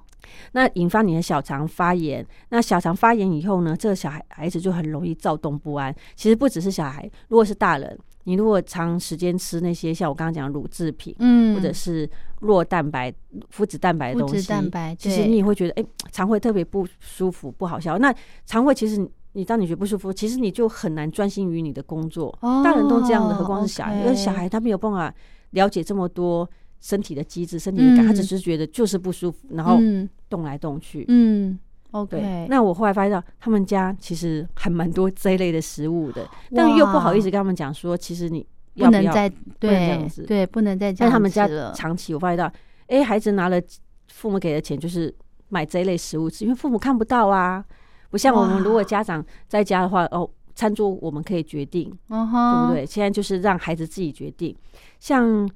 [0.52, 2.26] 那引发你的小肠发炎。
[2.50, 5.94] 那小肠发炎以后呢，这个小孩孩子就很容易躁动不安。
[6.16, 12.10] 其实不只是小孩，如果是大人，你如果长时间吃那些像我刚刚讲的乳制品，嗯，或者是
[12.42, 13.14] 弱蛋白、
[13.56, 17.98] 麸质蛋白的东西，蛋白，其实你也会觉得，哎、肠胃特别不舒服、不好消。
[17.98, 18.14] 那
[18.46, 22.28] 肠胃其实你你当你觉得不舒服，其实你就很难专心于你的工作。
[22.42, 24.00] 哦大人都这样的，何况是小孩？
[24.00, 25.14] 因为小孩他没有办法
[25.52, 31.06] 了解这么多身体的机制、身体的感，嗯他只是觉得就是不舒服，然后嗯动来动去。
[31.08, 31.60] 嗯对
[31.94, 42.52] ，OK，，那我后来发现到他们家其实还蛮多这一类的食物的，但又不好意思跟他们讲说，其实你要要不能再能这样子对，不能再这样但他们家长期我发现到，
[42.88, 43.62] 哎、孩子拿了
[44.10, 45.14] 父母给的钱，就是
[45.50, 47.64] 买这一类食物吃，因为父母看不到啊。
[48.10, 52.86] 不像我们如果家长在家的话，哦，餐桌我们可以决定，对不对？
[52.86, 54.56] 现在就是让孩子自己决定。
[55.00, 55.50] 像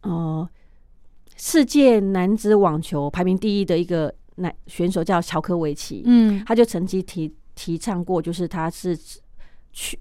[0.00, 0.48] 呃，
[1.36, 8.98] 世界男子网球排名第一的一个男选手叫乔科维奇，嗯他就曾经提提倡过，就是他是
[9.72, 9.98] 去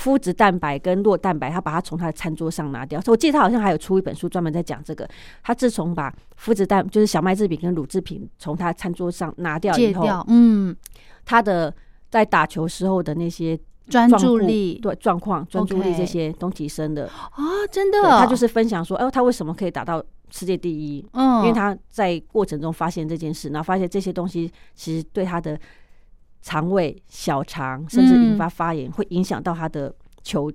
[0.00, 3.00] 麸质蛋白跟酪蛋白，他把它从他的餐桌上拿掉。
[3.06, 5.08] 我记得他好像还有出一本书专门在讲这个。
[5.42, 10.76] 他自从把麸质蛋就是小麦制品跟乳制品从他餐桌上拿掉以后，掉，嗯，
[11.24, 11.74] 他的
[12.10, 17.06] 在打球时候的那些专注力对状况、专注力这些都提升的。
[17.06, 21.04] 啊，真的，他就是分享说，哦，他为什么可以打到世界第一？
[21.12, 25.58] 嗯，因为他在过程中发现这件事，然后发现这些东西其实对他的
[26.42, 30.50] 肠胃、小肠，甚至引嗯发发炎，会影响到他的球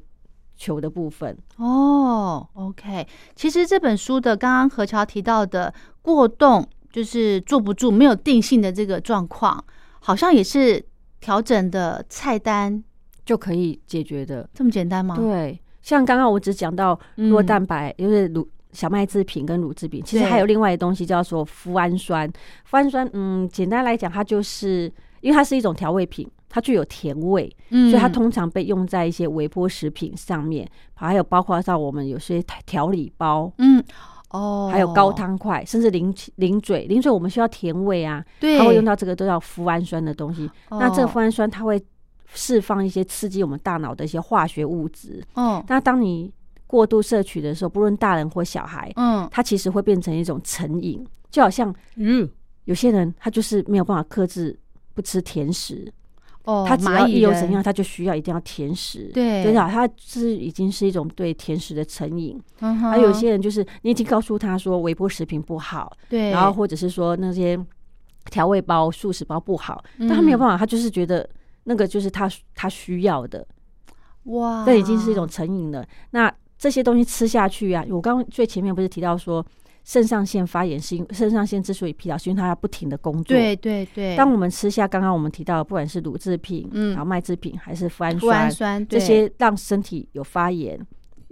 [0.55, 1.37] 球的部分。
[1.57, 3.07] 哦，OK。
[3.35, 9.63] 其实这本书的刚刚何乔提到的过动，就是坐不住、没有定性的这个状况，
[9.99, 10.83] 好像也是
[11.19, 12.83] 调整的菜单
[13.25, 14.47] 就可以解决的。
[14.53, 15.15] 这么简单吗？
[15.15, 22.27] 对，像刚刚我只讲到嗯弱蛋白，就是乳小麦制品跟乳制品，其实对还有另外的东西叫做脯氨酸。
[22.69, 33.51] 脯氨酸，嗯，简单来讲，它就是因为它是一种调味品，它具有甜味，嗯，所以它通常被用在一些微波食品上面，还有包括到我们有些调理包。
[33.59, 33.83] 嗯
[34.31, 40.49] 哦，还有高汤块，甚至零零嘴，零嘴我们需要甜味啊，对，它会用到这个都叫脯氨酸的东西。
[40.71, 41.79] 那这个哦脯氨酸它会
[42.33, 46.33] 释放一些刺激我们大脑的一些化学物质，哦，那当你
[46.73, 49.29] 过度摄取的时候，不论大人或小孩，嗯。
[49.31, 52.27] 它其实会变成一种成瘾，就好像嗯。
[52.65, 54.57] 有些人他就是没有办法克制
[54.95, 55.93] 不吃甜食，
[56.45, 59.11] 哦，他只要一有怎样，他就需要一定要甜食。
[59.13, 59.43] 对。
[59.43, 62.41] 对啊，他是已经是一种对甜食的成瘾。
[62.61, 67.55] 嗯还有一些人就是你已经告诉他说微波食品不好，对，然后或者是说那些
[68.31, 70.07] 调味包、素食包不好，嗯。
[70.07, 71.29] 但他没有办法，他就是觉得
[71.65, 73.45] 那个就是他他需要的。
[74.23, 75.85] 哇，这已经是一种成瘾了。
[76.11, 79.45] 那这些东西吃下去啊，我刚刚最前面不是提到说，
[79.83, 83.35] 肾上腺发炎是因肾上腺之所以疲劳，是因为它要不停的工作。
[83.35, 90.79] 对对对，当我们吃下刚刚我们提到的，不管是乳制品、嗯然后麦制品，还是脯氨酸，酸这些让身体有发炎。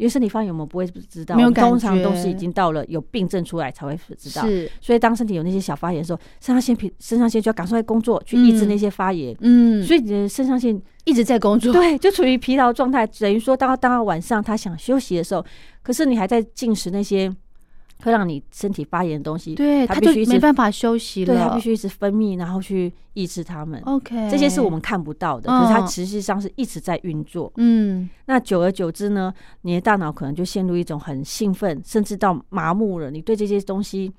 [0.02, 4.44] 因为身体发炎，我们不会知道，通常都是已经到了有病症出来才会知道。
[4.48, 9.38] 是所以当身体有那些小发炎的时候，肾上腺皮肾上腺就要赶快工作去抑制嗯那些发炎。
[9.42, 15.46] 嗯，所以你的肾上腺一直在工作，对，就处于疲劳状态，等于说当到晚上他想休息的时候，
[15.84, 17.32] 可是你还在进食那些
[18.04, 23.82] 会让你身体发炎的东西，对，他就他必须一直没办法休息了，对，他必须一直分泌，然后去抑制它们。
[23.86, 27.52] OK，这些是我们看不到的，可是它嗯实际上是一直在运作。
[27.58, 33.12] 嗯那久而久之呢，你的大脑可能就陷入一种很兴奋，甚至到麻木了。
[33.12, 34.12] 你对这些东西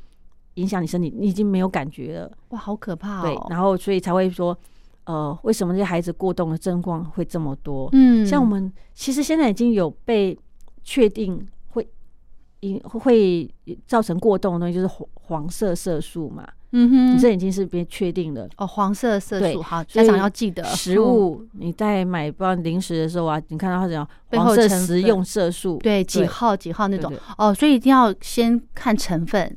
[0.55, 2.31] 影响你身体，你已经没有感觉了。
[2.51, 4.57] 哇，好可怕哦，对，然后所以才会说，
[5.05, 7.89] 呃，为什么这些孩子过动的症状会这么多？
[7.93, 10.39] 嗯，像我们其实现在已经有被
[10.85, 11.41] 确定
[12.63, 13.55] 会引会
[13.87, 18.49] 造成过动的东西，就是黄黄色色素嘛，嗯哼，你这已经是别确定了。
[18.57, 29.57] 哦黄色色素，好，家长要记得食物你在买不知道零食的时候啊，你看到它讲背后黄色食用色素，对几号几号那种哦，所以一定要先看成分。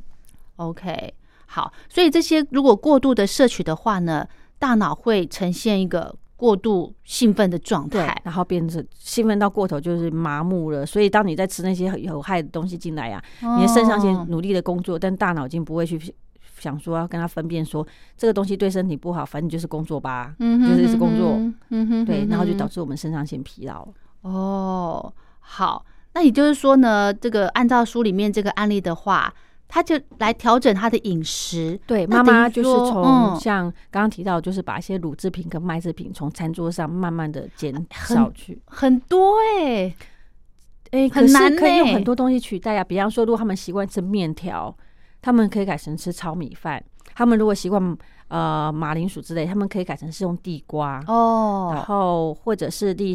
[0.57, 1.13] OK，
[1.47, 8.21] 好，所以这些如果过度的摄取的话呢，大脑会呈现一个过度兴奋的状对态，。
[8.23, 10.85] 然后变成兴奋到过头，就是麻木了。
[10.85, 15.99] 所以当你在吃那些有害的东西进来呀、啊，你的肾上腺哦努力的工作，但大脑已经不会去
[16.57, 17.85] 想说要跟他分辨说
[18.17, 21.37] 这个东西对身体不好，反正就是工作吧，嗯就是一直工作，
[22.05, 23.87] 对，然后就导致致我们肾上腺疲劳。
[24.21, 29.33] 哦，好，那也就是说呢，这个按照书里面这个案例的话，
[29.67, 33.39] 他就来调整他的饮食，对，妈妈就是说从嗯。
[33.39, 38.61] 像刚刚提到，就是把一些乳制品跟麦制品从餐桌上慢慢的减少去。
[38.65, 39.93] 很多哎、
[40.91, 42.83] 哎、可是很难可以用很多东西取代啊。
[42.83, 44.75] 比方说，如果他们习惯吃面条，
[45.21, 46.79] 他们可以改成吃糙米饭；
[47.13, 47.97] 他们如果习惯
[48.29, 53.13] 呃马铃薯之类，他们可以改成是用地瓜哦，然哦，后或者是第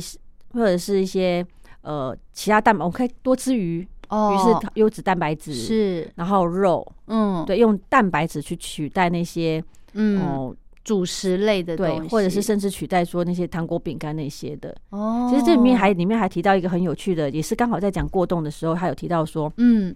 [0.53, 1.45] 或者是一些
[1.83, 14.77] 呃其他蛋白，我可以多吃鱼，鱼哦，是优质蛋白质，是，然后肉，嗯，，对，用蛋白质去取代那些嗯，哦、主食类的东对，西，或者是甚至取代说那些糖果、饼干那些的。
[14.91, 19.95] 哦，其实这里面还里面还提到一个很有趣的，也是刚好在讲过动的时候，他有提到说，嗯。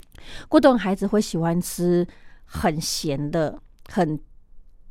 [0.48, 2.06] 过动孩子会喜欢吃
[2.44, 4.18] 很咸的、很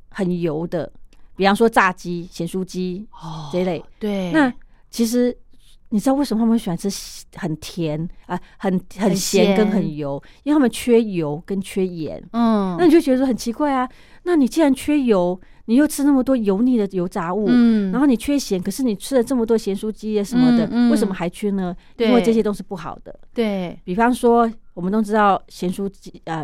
[0.09, 0.91] 很油的，
[1.35, 3.83] 比方说炸鸡、咸酥鸡哦这一类。
[3.97, 4.53] 对，那
[4.91, 5.35] 其实
[5.93, 6.89] 你知道为什么他们会喜欢吃
[7.35, 10.19] 很甜啊、很很很咸跟很油？
[10.41, 12.19] 因为他们缺油跟缺盐。
[12.31, 13.87] 嗯，那你就觉得说很奇怪啊，
[14.23, 21.75] 那你既然缺油，你又吃那么多油腻的油炸物，嗯，然后你缺咸，可是你吃了这么多咸酥鸡啊什么的，嗯嗯为什么还缺呢？
[21.95, 23.15] 对因为这些都是不好的。
[23.31, 26.43] 对，比方说，我们都知道咸酥鸡，呃，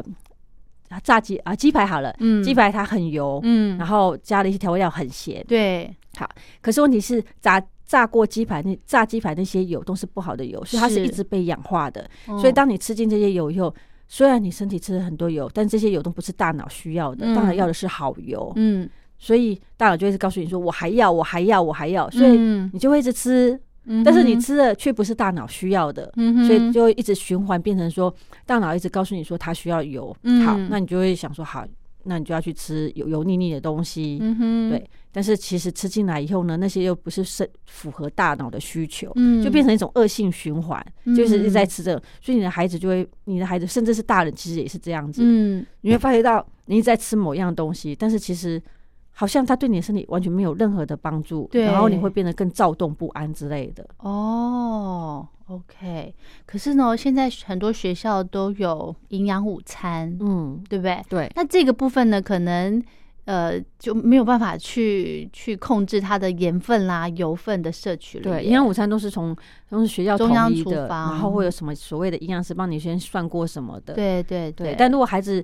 [1.03, 5.43] 炸鸡啊，鸡排好了，嗯，鸡，排它很油，嗯，然后加了一些调味料很咸。
[5.47, 6.29] 对，好
[6.61, 12.07] 可是问题是，炸炸过鸡排那炸鸡排那些油都是不好的油，所以它是是一直被氧化的。
[12.27, 13.73] 嗯所以当你吃进这些油以后，
[14.07, 18.53] 虽然你身体吃了很多油，但这些油都不是大脑需要的，嗯大脑要的是好油。
[18.57, 18.87] 嗯，
[19.17, 26.11] 所以大脑就会告诉你说：“我还要，我还要，我还要。”所以嗯你就会一直吃，嗯但是你，吃的却不是大脑需要的。
[26.17, 28.13] 嗯，所以就会一直循环，变成说
[28.45, 31.65] 大脑一直告诉你说它需要油，嗯好，那你就会想说好，
[32.09, 34.17] 那你就要去吃油油腻腻的东西。
[34.19, 40.83] 嗯哼，对，但是其实吃进来以后呢，那些又不是是符合大脑的需求，嗯，就变成一种恶性循环，
[41.15, 45.21] 就是一直在嗯吃这个，所以你的孩子就会，你的孩子甚至是大人，其实也是这样子。
[45.23, 48.61] 嗯你会发觉到你一直在吃某样东西，但是其实
[49.19, 53.85] 好像它对你的身体完全没有任何的帮助，对然后你会变得更躁动不安之类的。
[53.97, 56.15] 哦，OK。
[56.45, 61.03] 可是呢，现在很多学校都有营养午餐，嗯，对不对？
[61.09, 62.81] 对，那这个部分呢，可能
[63.25, 68.43] 呃就没有办法去去控制它的盐分啦、油分的摄取了耶。
[68.43, 69.35] 对，营养午餐都是从
[69.69, 73.93] 都是学校中央厨房然后会有什么所谓的营养师帮你先算过什么的。
[73.95, 75.43] 对对对，但如果孩子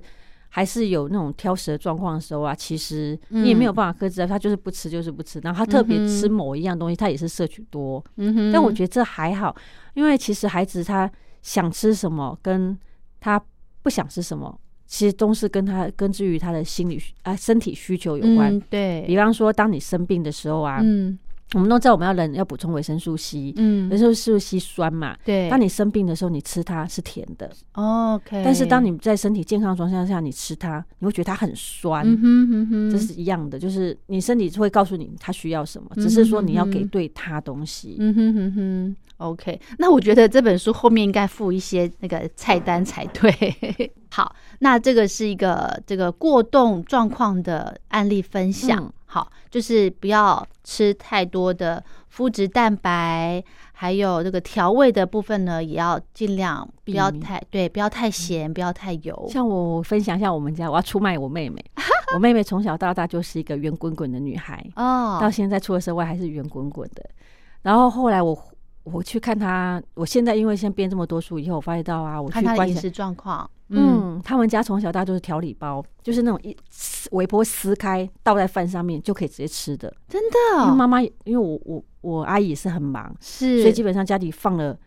[0.56, 8.02] 还是有那种挑食的状况的时候啊，其实嗯你也没有办法克制啊，他就是不吃就是不吃，然后他特别吃某一样东西，他也是摄取多。
[8.16, 9.54] 嗯哼，但我觉得这还好，
[9.92, 11.10] 因为其实孩子他
[11.42, 12.74] 想吃什么，跟
[13.20, 13.38] 他
[13.82, 18.54] 不想吃什么，其实都是跟他根植于他的心理需啊身体需求有关。
[18.56, 21.18] 嗯、对，比方说，当你生病的时候啊，嗯
[21.54, 25.16] 我们都知道我们要人要补充维生素 C，嗯维生素 C 酸嘛。
[25.24, 32.04] 对，当你生病的时候，你吃它是甜的，OK，但是当你在身体健康的状况下，你吃它，你会觉得它很酸。
[32.04, 37.96] 嗯哼嗯哼，这是一样的，就是你身体会告诉你它需要什么，嗯只是说你要给对它东西。
[38.00, 39.60] 嗯哼哼哼，OK。
[39.78, 43.92] 那我觉得这本书后面应该附一些那个菜单才对。
[44.10, 48.82] 好，那这个是一个这个过动状况的案例分享。
[48.82, 53.42] 嗯好，就是不要吃太多的肤质蛋白，
[53.72, 59.26] 还有这个调味的部分呢，也要尽量不要太对，不要太咸，不要太油。
[59.30, 61.64] 像我分享一下我们家，我要出卖我妹妹。
[62.12, 67.02] 我妹妹从小到大就是一个圆滚滚的女孩，哦，到现在出了社会还是圆滚滚的。
[67.62, 68.38] 然后后来我
[68.92, 73.48] 我去看他，我现在因为现在编这么多书以后，我发现到啊，我去观察，看他饮食状况。
[73.68, 79.92] 嗯，嗯，他们家从小到大就是调理包，就是那种一撕微波撕开倒在饭上面就可以直接吃的。
[80.08, 84.78] 真因为的妈妈因为我我我阿姨也是很忙，是，所以基本上家里放了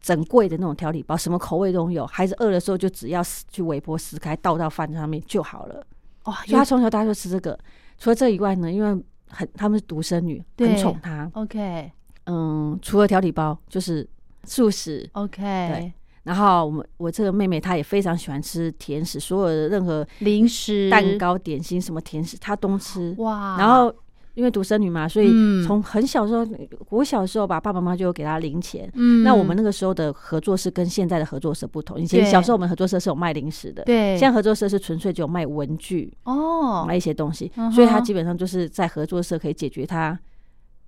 [0.00, 2.06] 整柜的那种调理包，什么口味都有。
[2.06, 5.84] 孩子饿的时候就只要去微波撕开倒到饭上面就好了。
[6.26, 7.58] 哇，所以她从小到大就吃这个。
[7.98, 11.28] 除了这以外呢，因为很他们是独生女，很宠她。
[11.34, 11.90] OK
[12.28, 14.06] 嗯，除了调理包就是
[14.44, 15.08] 素食。
[15.12, 15.92] OK，对
[16.24, 23.14] 然后我们我这个妹妹她也非常喜欢吃甜食，所有的任何零食蛋糕、点心什么甜食她都吃。
[23.16, 23.90] 哇，然后
[24.34, 26.46] 因为独生女嘛，所以嗯从很小的时候，
[26.90, 28.90] 我小时候吧，爸爸妈妈就给她零钱。
[28.92, 40.18] 嗯那我们那个时候的合作社跟现在的合作社不同，以前小时候我们合作社是有卖零食的，对现在合作社是纯粹就有卖文具，哦卖一些东西，嗯所以她基本上就是在合作社可以解决她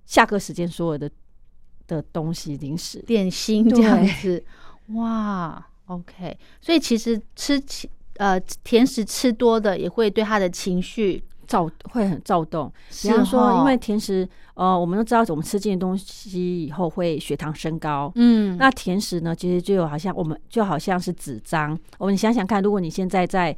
[0.05, 1.09] 下课时间所有的
[1.95, 2.99] 的东西零食。
[2.99, 4.43] 点心这样子，
[4.93, 12.71] 哇，OK，所以其实吃起呃甜食吃多的也会对他的情绪，躁会很躁动，
[13.01, 18.09] 比方说，因为甜食，呃，我们都知道，我们吃进的东西以后会血糖升高。
[18.15, 21.77] 嗯，那甜食呢，其实就有好像我们就好像是纸张。
[21.97, 23.55] 我们想想看，如果你现在在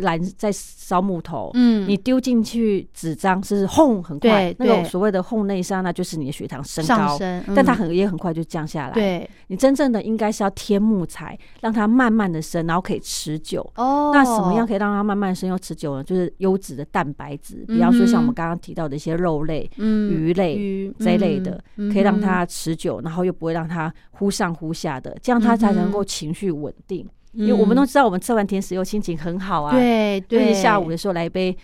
[0.00, 1.88] 燃在烧木头，嗯。
[1.88, 7.18] 你丢进去纸张是轰很快，那个所谓的轰那一刹那就是你的血糖升高，
[7.54, 9.28] 但它嗯很也很快就降下来。，对。
[9.48, 13.60] 你真正的应该是要添木材，让它慢慢的升，然后可以持久。
[13.76, 16.04] 哦，那什么样可以让它慢慢升又持久呢？
[16.04, 27.06] 就是优质的蛋白质，比方说像我们刚刚提到的一些肉类、嗯鱼类鱼这一类的，嗯可以让嗯它持久，然后又不会让它忽上忽下的，这样它才能够情绪稳定。
[27.32, 31.56] 因为我们都知道，我们吃完甜食以后心情很好啊，对尤对下午的时候来一杯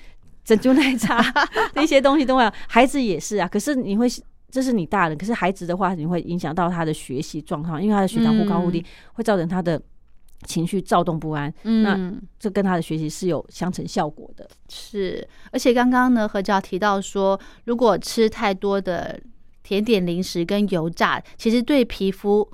[0.44, 1.20] 珍珠奶茶，
[1.74, 2.52] 那些东西都要。
[2.68, 4.06] 孩子也是啊，可是你会，
[4.50, 9.80] 这是你大人，可是孩子的话，你会影响到他的学习状况，因为他的血糖忽高忽低，会造成他的
[10.44, 14.48] 情绪躁动不安，嗯那这跟他的学习是有相成效果的。
[14.68, 19.18] 是，而且刚刚呢何教提到说，如果吃太多的
[19.64, 22.48] 甜点、零食跟油炸，其实对皮肤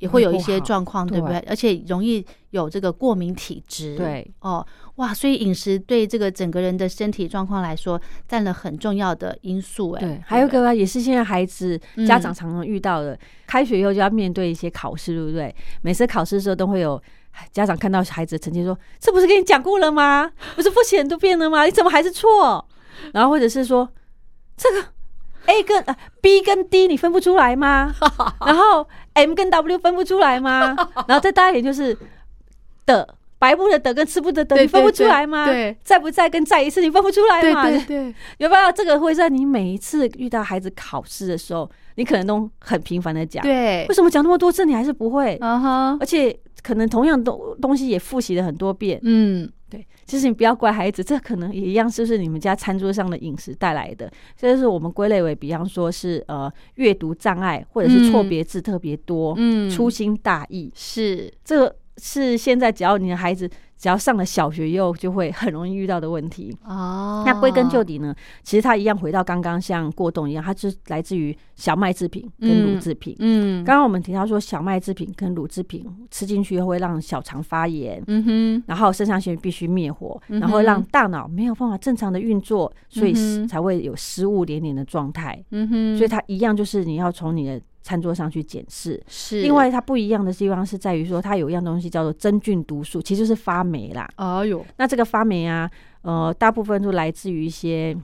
[0.00, 1.38] 也会有一些状况，对不对？
[1.46, 3.96] 而且容易有这个过敏体质。
[3.96, 9.92] 对，哦，哇，所以饮食对这个整个人的身体状况来说，占了很重要的因素。
[9.92, 15.54] 哎，对，还有一个啊也是现在孩子嗯家长常常遇到的，开学以后就要面对一些考试，对不对？
[15.82, 17.00] 每次考试的时候都会有
[17.52, 20.30] 家长看到孩子的成绩说：“这不是跟你讲过了吗？
[20.56, 21.64] 不是复习很多遍了吗？
[21.64, 22.66] 你怎么还是错？”
[23.12, 23.88] 然后或者是说
[24.56, 24.88] 这个
[25.46, 27.94] A 跟、呃、B 跟 D 你分不出来吗？
[28.44, 28.86] 然后
[29.26, 30.76] M 跟 W 分不出来吗？
[31.08, 31.96] 然后再大一点就是
[32.86, 33.14] 的。
[33.40, 35.46] 白布的的跟吃不的的，你分不出来吗？
[35.46, 37.62] 对在不在跟再一次，你分不出来吗？
[37.88, 45.36] 对，有没有这个会在你每一次遇到孩子考试的时候，你可能都很频繁的讲，对为，什么讲那么多次你还是不会？
[45.40, 54.10] 啊哈，而且可能同样东东西也复习了很多遍，嗯，对，其实你不要怪孩子，这可能也一样，是不是你们家餐桌上的饮食带来的？
[54.36, 63.48] 这就是我们归类为，比方说是呃阅读障碍，或者是错别字特别多，嗯粗心大意，是这个是现在只要你的孩子
[63.80, 66.54] 只要上了小学以后，就会很容易遇到的问题。
[66.64, 73.16] 哦那归根究底呢，其实它一样回到刚刚像过冬一样，它是来自于小麦制品跟乳制品。
[73.20, 83.14] 嗯刚刚我们提到说，小麦制品跟乳制品吃进去会让小肠发炎，嗯哼然后肾上腺必须灭火，然后让大脑没有办法正常的运作，所以
[83.46, 85.42] 才会有失误连连的状态。
[85.52, 89.02] 嗯哼，所以它一样就是你要从你的餐桌上去检视。
[89.06, 89.42] 是。
[89.42, 94.08] 另外，它不一样的地方是在于说，它有一样东西叫做真菌毒素，其实就是发霉啦。
[94.16, 94.64] 哎呦。
[94.76, 95.70] 那这个发霉啊，
[96.02, 97.96] 呃，大部分都来自于一些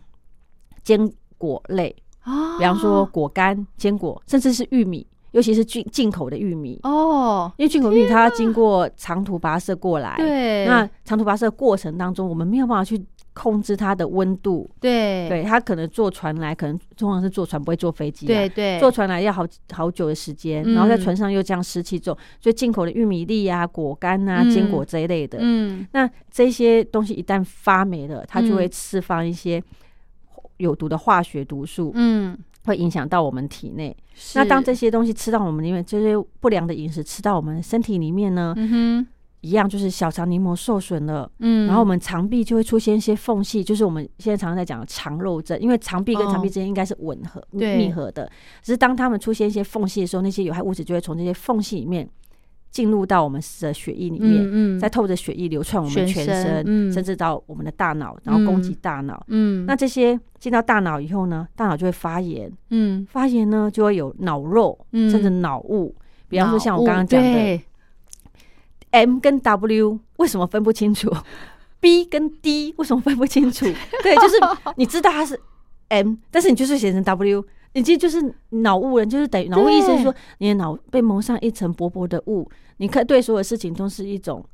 [0.82, 2.58] 坚果类，啊。
[2.58, 6.80] 比方说果干、坚果，甚至是玉米，尤其是进进口的玉米。
[6.82, 13.04] 哦，因为进口玉米它要经过长途跋涉过来，对，那长途跋涉过程当中，我们没有办法去
[13.36, 14.68] 控制它的温度。
[14.80, 15.28] 对。
[15.28, 18.26] 对，它可能坐船来，可能通常是坐船，不会坐飞机。
[18.26, 18.80] 对，对。
[18.80, 20.72] 坐船来要好好久的时间，嗯。
[20.72, 24.50] 然后在船上又这样湿气重，所以进口的玉米粒啊、果干啊、嗯。
[24.50, 25.86] 坚果这一类的，嗯。
[25.92, 29.62] 那这些东西一旦发霉了，它就会嗯释放一些
[30.56, 33.94] 有毒的化学毒素，嗯，会影响到我们体内。
[34.34, 39.06] 那当这些东西吃到我们里面，这些不良的饮食吃到我们身体里面呢，嗯哼
[39.42, 48.30] 一样就是小肠黏膜受损了，嗯，然后我们肠壁就会出现一些缝隙，就是我们现在常常在讲的肠漏症，因为肠壁跟肠壁之间应该是吻合、哦密合的，
[48.62, 52.08] 只是当他们出现一些缝隙的时候，那些有害物质就会从这些缝隙里面
[52.70, 54.80] 进入到我们的血液里面，嗯嗯。
[54.80, 56.92] 再透着血液流窜我们全全身，身嗯。
[56.92, 59.24] 甚至到我们的大脑，然后攻击大脑。
[59.28, 59.64] 嗯。
[59.64, 63.06] 那这些进到大脑以后呢，大脑就会发炎，嗯。
[63.08, 65.08] 发炎呢就会有脑肉，嗯。
[65.08, 65.94] 甚至脑雾。
[66.28, 67.62] 比方说像我刚刚讲的对
[68.90, 71.14] M 跟 W 为什么分不清楚？
[71.80, 73.66] B 跟 D 为什么分不清楚？
[74.02, 74.36] 对，就是
[74.76, 75.38] 你知道它是
[75.88, 84.44] M，但是你就是写成 W，你这就是脑雾人，就是等于脑雾意思是说你的脑被蒙上一层薄薄的雾，你看对所有事情都是一种。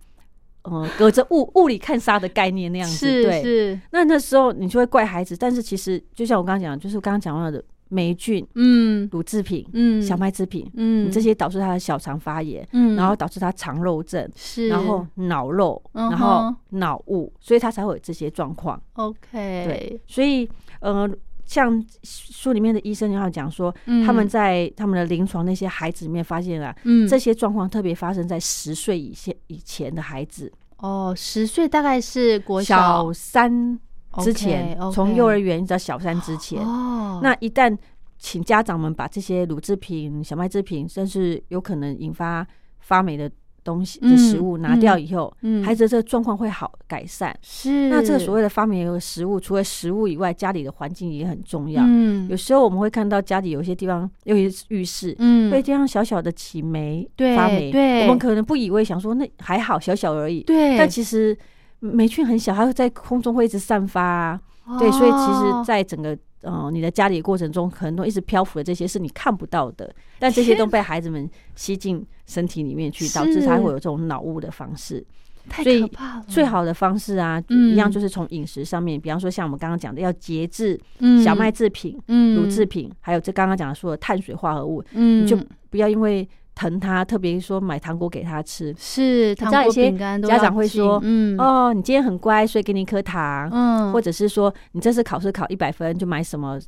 [0.64, 3.42] 呃，隔着雾雾里看沙的概念那样子，是对。
[3.42, 7.60] 是那那时候你就会怪孩子，但是其实就像我刚刚讲，就是我刚刚讲到的
[7.92, 9.06] 霉菌、嗯。
[9.12, 10.00] 乳制品、嗯。
[10.00, 11.10] 小麦制品，嗯。
[11.10, 12.96] 这些导致他的小肠发炎，嗯。
[12.96, 14.68] 然后导致他肠漏症，是。
[14.68, 18.80] 然后脑漏，嗯然后脑雾，所以他才会有这些状况。
[18.94, 20.48] OK 对，所以
[20.80, 21.08] 呃，
[21.44, 24.06] 像书里面的医生要讲说，嗯。
[24.06, 27.06] 他们在他们的临床那些孩子里面发现啊，嗯。
[27.06, 33.78] 这些状况特别发生在十岁以前以前的孩子，哦十岁大概是国小三
[34.20, 37.76] 之前从幼儿园一直到小三之前，哦那一旦
[38.18, 42.46] 请家长们把这些乳制品、小麦制品，甚至有可能引发
[42.80, 43.30] 发霉的
[43.64, 47.32] 东西的食物嗯拿掉以后，嗯孩子的这个状况会好改善。
[47.42, 51.82] 是那这个所谓的发霉的食物，除了食物以外，家里的环境也很重要。
[51.86, 57.70] 嗯有时候我们会看到家里有些地方，尤其是浴室，嗯会这样小小的起霉、对发霉。
[57.70, 60.42] 对我们可能不以为想说那还好，小小而已。
[60.42, 61.36] 对，但其实
[61.82, 64.40] 霉菌很小，它会在空中会一直散发、啊。
[64.78, 65.62] 对，所以其哦。
[65.62, 75.04] 实，在整个呃你的家里的过程中，可能都一直漂浮的这些是你看不到的，但这些都被孩子们吸进身体里面去，导致他会有这种脑雾的方式。
[75.48, 77.72] 太所以可怕了，最好的方式啊，嗯。
[77.72, 81.20] 一样就是从饮食上面，比方说像我们刚刚讲的，要节制嗯。
[81.20, 82.36] 小麦制品、嗯。
[82.36, 85.24] 乳制品，还有这刚刚讲的说的碳水化合物，嗯。
[85.24, 85.36] 你就
[85.68, 88.74] 不要因为疼他，特别说买糖果给他吃。
[88.78, 93.92] 是糖果饼干家长会说嗯哦，你今天很乖，所以给你一颗糖，嗯。
[93.92, 96.60] 或者是说你这次考试考一百分，就买什么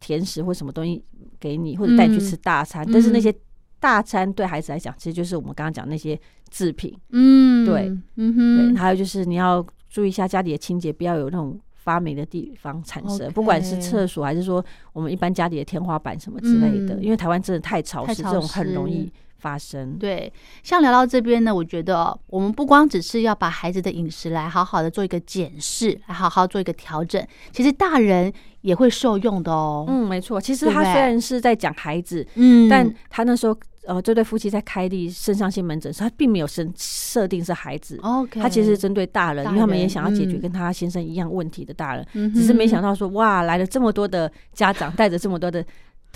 [0.00, 1.04] 甜食或什么东西
[1.38, 2.84] 给你，或者带你去吃大餐。
[2.86, 2.90] 嗯。
[2.92, 3.34] 但是那些
[3.78, 6.18] 大餐对孩子来讲，其实就是我们刚刚讲那些
[6.50, 6.96] 制品。
[7.10, 7.64] 嗯。
[7.66, 7.88] 对。
[8.16, 16.96] 嗯对，哼还有就是你要注意一下家里的清洁，不要有那种发霉的地方产生不管是厕所还是说我们一般家里的天花板什么之类的。
[16.96, 17.02] 嗯。
[17.02, 19.98] 因为台湾真的太潮湿，潮这种很容易发生。
[19.98, 20.32] 对，
[20.62, 29.84] 像聊到这边呢，我觉得哦我们不光只是要把孩子的饮食来好好的做一个检视，来好好做一个调整，其实大人也会受用的哦。
[29.88, 30.40] 嗯，没错。
[30.40, 33.56] 其实他虽然是在讲孩子，嗯但他那时候
[33.86, 38.00] 呃，这对夫妻在开立肾上腺门诊时，他并没有设设定是孩子。
[38.32, 45.64] 他其实是针对大人，大因为他们也想要解决嗯跟他先生一样问题的大人，嗯只是没想到说哇，来了这么多的家长，带着这么多的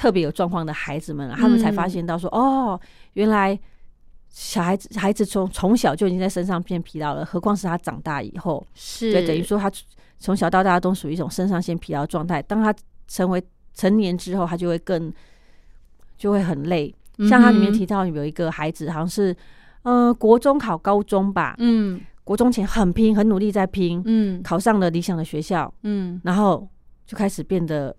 [0.00, 2.80] 特别有状况的孩子们啊，他们才发现到说哦，
[3.12, 3.58] 原来
[4.30, 9.12] 小孩子孩子从从小就已经在身上变疲劳了，何况是他长大以后，是。
[9.12, 9.70] 对，等于说他
[10.18, 12.40] 从小到大都属于一种肾上腺疲劳状态。
[12.40, 12.74] 当他
[13.08, 13.42] 成为
[13.74, 15.12] 成年之后，他就会更
[16.16, 16.94] 就会很累。
[17.28, 19.36] 像他里面提到有一个孩子，好像是
[19.82, 22.00] 呃国中考高中吧，嗯。
[22.24, 24.42] 国中前很拼，很努力在拼，嗯。
[24.42, 26.18] 考上了理想的学校，嗯。
[26.24, 26.66] 然后
[27.04, 27.94] 就开始变得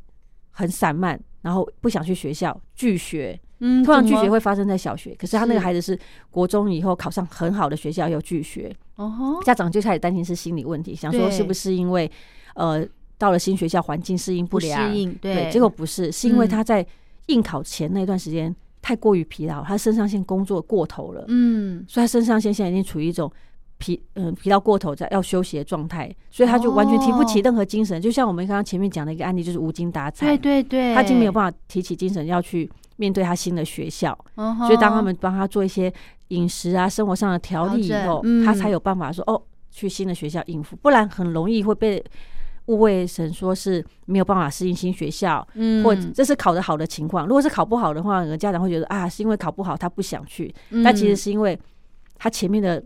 [0.50, 3.40] 很散漫，然后不想去学校，拒学。
[3.64, 5.98] 嗯，通常拒学会发生在小学，可是他那个孩子是
[6.32, 12.10] 国中以后考上很好的学校又拒学，哦，家长就开始担心是心理问题，想说是不是因为
[12.56, 12.84] 呃
[13.20, 16.50] 到了新学校环境适应不适良，应，对，结果不是，是因为嗯。
[16.50, 16.84] 他在
[17.28, 21.86] 应考前那段时间太过于疲劳，他肾上腺工作过头了，嗯。
[21.88, 23.32] 所以他肾上腺现在已经处于一种
[23.82, 27.42] 疲嗯、疲劳过头，在要休息的状态，所以他就完全提不起哦。
[27.46, 28.00] 任何精神。
[28.00, 34.16] 就像我们刚刚前面讲的一个案例，就是无精打采，对对对，他已经没有办法提起精神要去面对他新的学校。
[34.36, 35.92] 法所以当他们帮他做一些
[36.28, 38.46] 饮食啊、生活上的调理以后，嗯。
[38.46, 42.04] 他才有办法说哦，去新的学校应付，不然很容易会被
[42.68, 45.84] 误会成说是没有办法适应新学校，嗯。
[45.84, 47.26] 或者这是考得好的情况。
[47.26, 50.84] 如果是考不好的话，有的家长会觉得啊，是因为考不好他不想去，嗯。
[50.84, 51.58] 但其实是因为
[52.18, 52.82] 他前面的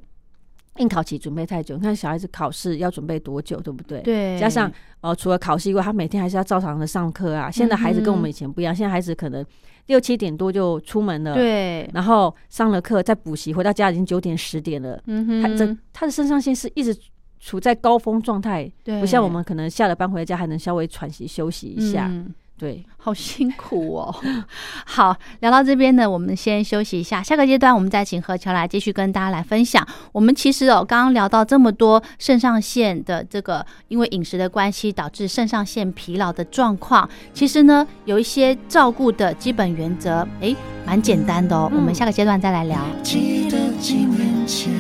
[0.78, 1.76] 应考期准备太久。
[1.78, 4.02] 你看小孩子考试要准备多久，对不对？。
[4.02, 4.72] 对，加上
[5.02, 7.50] 呃，除了考试以外，他每天还是要照常的上课啊。
[7.50, 9.46] 现在孩子跟我们以前不一样，现在孩子可能
[9.88, 15.02] 六七点多就出门了，对，然后上了课再补习，回到家已经九点十点了。
[15.06, 16.96] 嗯哼，他这他的肾上腺是一直
[17.40, 22.08] 处在高峰状态，对不像我们可能下了班回家还能稍微喘息休息一下。
[22.10, 24.16] 嗯对， 好辛苦哦。
[24.86, 27.22] 好，聊到这边呢，我们先休息一下。
[27.22, 29.86] 下个阶段，我们再请何乔来继续跟大家来分享。
[30.12, 41.70] 我们其实哦，刚刚聊到这么多肾上腺的这个，因为饮食的关系导致肾上腺疲劳的状况，其实呢，有一些照顾的基本原则，诶，蛮简单的哦。
[41.72, 42.80] 嗯我们下个阶段再来聊。
[43.04, 44.72] 记得几年前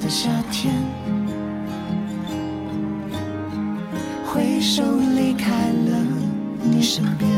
[0.00, 0.74] 的夏天，
[4.26, 4.82] 回首
[5.14, 6.11] 离开了
[6.62, 7.30] 你身边。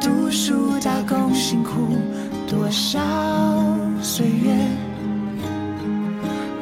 [0.00, 1.96] 读书打工辛苦
[2.48, 3.00] 多少
[4.00, 4.54] 岁月，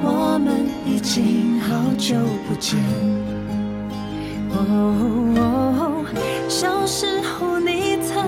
[0.02, 2.16] 我们已经好久
[2.48, 2.78] 不见。
[4.50, 6.04] 哦，
[6.48, 8.24] 小时候你曾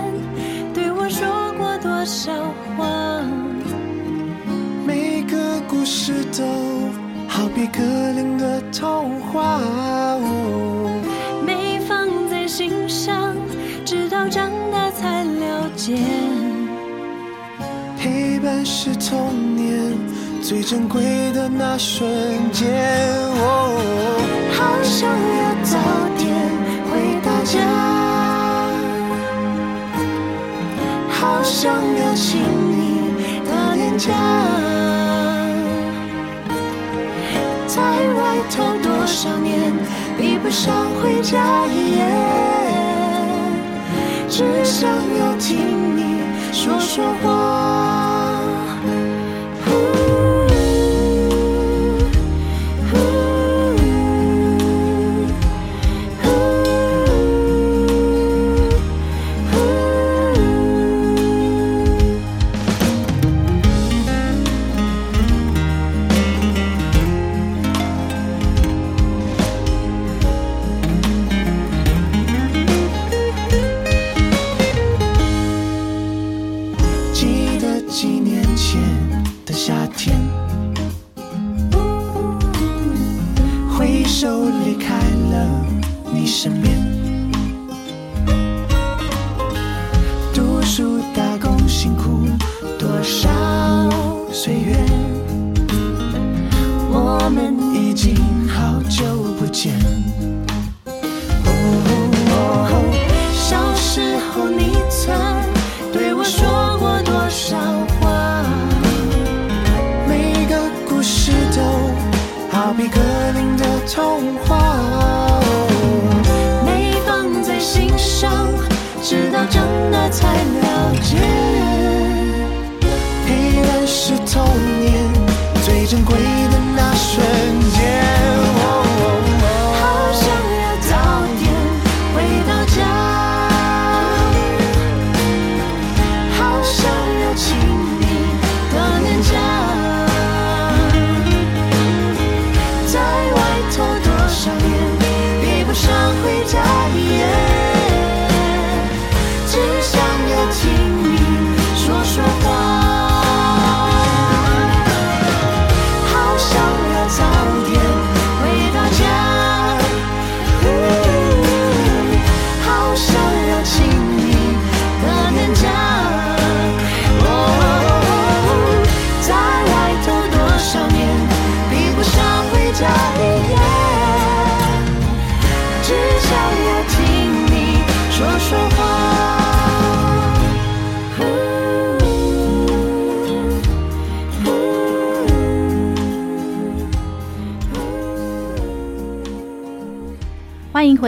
[0.73, 1.27] 对我说
[1.59, 2.33] 过多少
[2.77, 3.23] 话？
[4.87, 6.45] 每个故事都
[7.37, 7.83] 好比格
[8.13, 9.59] 林的童话。
[11.45, 13.35] 没放在心上，
[13.85, 15.99] 直到长大才了解。
[17.99, 19.99] 陪伴是童年
[20.41, 22.09] 最珍贵的那瞬
[22.53, 22.71] 间。
[23.35, 23.83] 哦，
[24.57, 25.77] 好想要早
[26.17, 26.31] 点
[26.87, 27.59] 回到家，
[31.11, 33.11] 好想要亲你
[33.45, 34.13] 的脸颊。
[37.75, 39.73] 在外头多少年，
[40.17, 42.07] 比不上回家一夜。
[44.29, 46.23] 只想要听你
[46.53, 47.94] 说说话。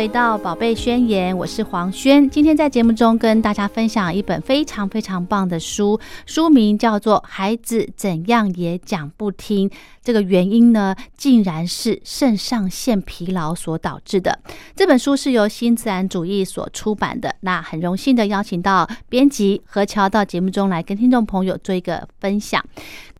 [0.06, 2.30] 回到《宝贝宣言》，我是黄轩。
[2.30, 9.68] 今天在节目中跟大家分享一本非常非常棒的书，书名叫做《孩子怎样也讲不听》。
[10.04, 14.38] 这个原因呢，竟然是肾上腺疲劳所导致的。
[14.76, 17.34] 这本书是由新自然主义所出版的。
[17.40, 22.64] 那很荣幸的邀请到编辑何乔到节目中来跟听众朋友做一个分享。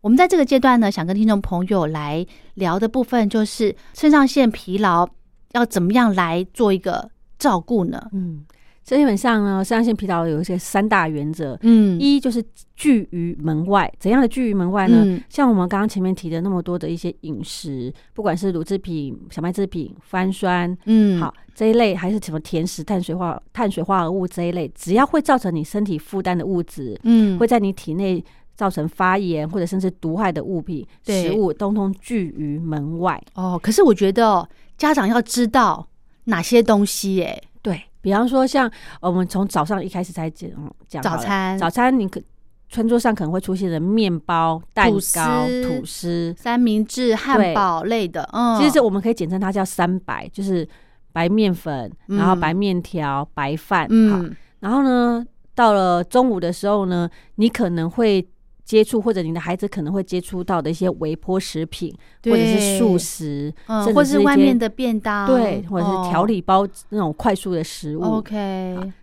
[0.03, 2.25] 我们在这个阶段呢，想跟听众朋友来
[2.55, 5.09] 聊的部分就是肾上腺疲劳。
[5.57, 8.01] 要怎么样来做一个照顾呢？
[8.13, 8.45] 嗯，
[8.85, 11.59] 基本上呢，肾上腺疲劳有一些三大原则。
[11.63, 12.45] 嗯，一就是
[12.77, 15.21] 拒于门外，怎样的拒于门外呢？
[15.29, 33.21] 像我们刚刚前面提的那么多的一些饮食，不管是乳制品、小麦制品、番酸，嗯，好这一类，还是什么甜食、碳水化碳水化合物这一类，只要会造成你身体负担的物质，嗯，会在你体内造成发炎或者甚至毒害的物品、食物，通通拒于门外。
[33.35, 34.49] 哦，可是我觉得。
[34.77, 35.87] 家长要知道
[36.25, 37.23] 哪些东西？
[37.23, 38.71] 哎，对比方说，像
[39.01, 40.51] 我们从早上一开始才讲
[40.87, 42.21] 讲早餐，早餐你可
[42.69, 48.29] 餐桌上可能会出现的面包、蛋糕、吐司、三明治、汉堡类的。
[48.33, 50.69] 嗯，其实我们可以简称它叫三白，就是
[51.13, 53.87] 白面粉，然后白面条、白饭。
[53.91, 55.25] 嗯，然后呢，
[55.55, 58.27] 到了中午的时候呢，你可能会。
[58.67, 61.95] 接触或者你的孩子可能会接触到的一些微波食品，
[62.25, 63.55] 或者是素食，
[63.85, 68.03] 甚至是外面的便当，对，或者是调理包那种快速的食物。
[68.03, 68.37] OK，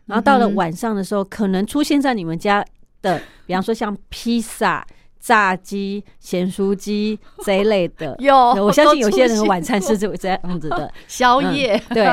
[0.05, 2.63] 然后到了晚上的时候，可能出现在你们家
[3.01, 4.85] 的，比方说像披萨、
[5.17, 8.13] 炸鸡、咸酥鸡这一类的。
[8.19, 11.81] 有，我相信有些人的晚餐是这这样子的 宵夜。
[11.91, 12.03] 对，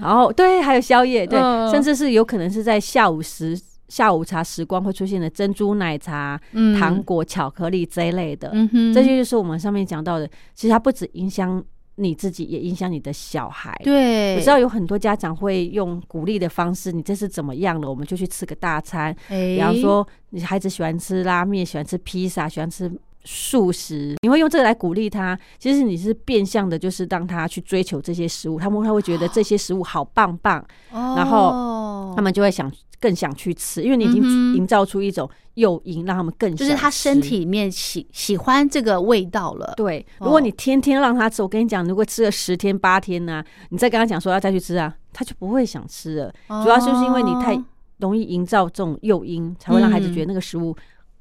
[0.00, 1.38] 然后对，还有宵夜，对，
[1.70, 3.60] 甚至是有可能是在下午时。
[3.88, 6.40] 下午茶时光会出现的珍珠奶茶、
[6.78, 8.52] 糖果、巧克力这一类的，
[8.94, 10.28] 这些就是我们上面讲到的。
[10.54, 11.62] 其实它不止影响
[11.96, 13.74] 你自己，也影响你的小孩。
[13.82, 17.88] 对，我知道有很多家长会用鼓励的方式，你这是怎么样了？
[17.88, 19.12] 我们就去吃个大餐。
[19.28, 22.90] 比方说，你孩子喜欢吃拉面，喜欢吃披萨，喜欢吃
[23.30, 25.38] 素食，你会用这个来鼓励他。
[25.58, 32.72] 其实你是变相的，就是让他去追求这些食物，他们他会觉得这些食物好棒棒，然后他们就会想。
[33.00, 39.72] 更想去吃，因为你已经营造出一种诱因，让他们更就是他身体里面喜喜欢这个味道了。
[39.76, 46.32] 对，如果你天天让他吃，我跟你讲，如果吃了十天八天呢，你再跟他讲说要再去吃啊，他就不会想吃了。
[46.64, 47.56] 主要就是因为你太
[47.98, 50.76] 容易营造这种诱因，才会让孩子觉得那个食物。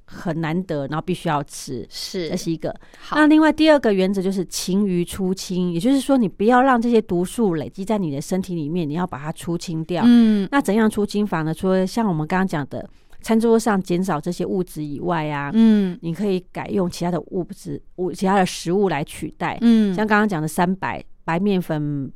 [0.09, 2.73] 很难得，然后必须要吃，是这是一个。
[3.11, 10.01] 那另外第二个原则就是勤于出清，也就是说，你不要让这些毒素累积在你的身体里面，你要把它出清掉。
[10.05, 11.53] 嗯，那怎样出清法呢？
[11.53, 12.89] 除了像我们刚刚讲的，
[13.21, 19.57] 餐桌上减少这些物质以外啊，嗯，你可以改用其他的物质物、其他的食物来取代。
[19.59, 22.09] 嗯，像刚刚讲的三白白面粉。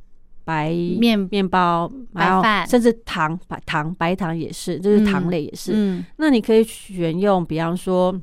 [0.44, 5.72] 白面面包、白饭，甚至糖白糖白糖也是，就是糖类也是。
[5.74, 8.14] 嗯，那你可以选用，比方说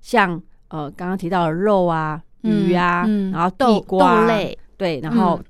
[0.00, 5.40] 像呃刚刚提到的肉啊、鱼啊，然后豆豆类，对，然后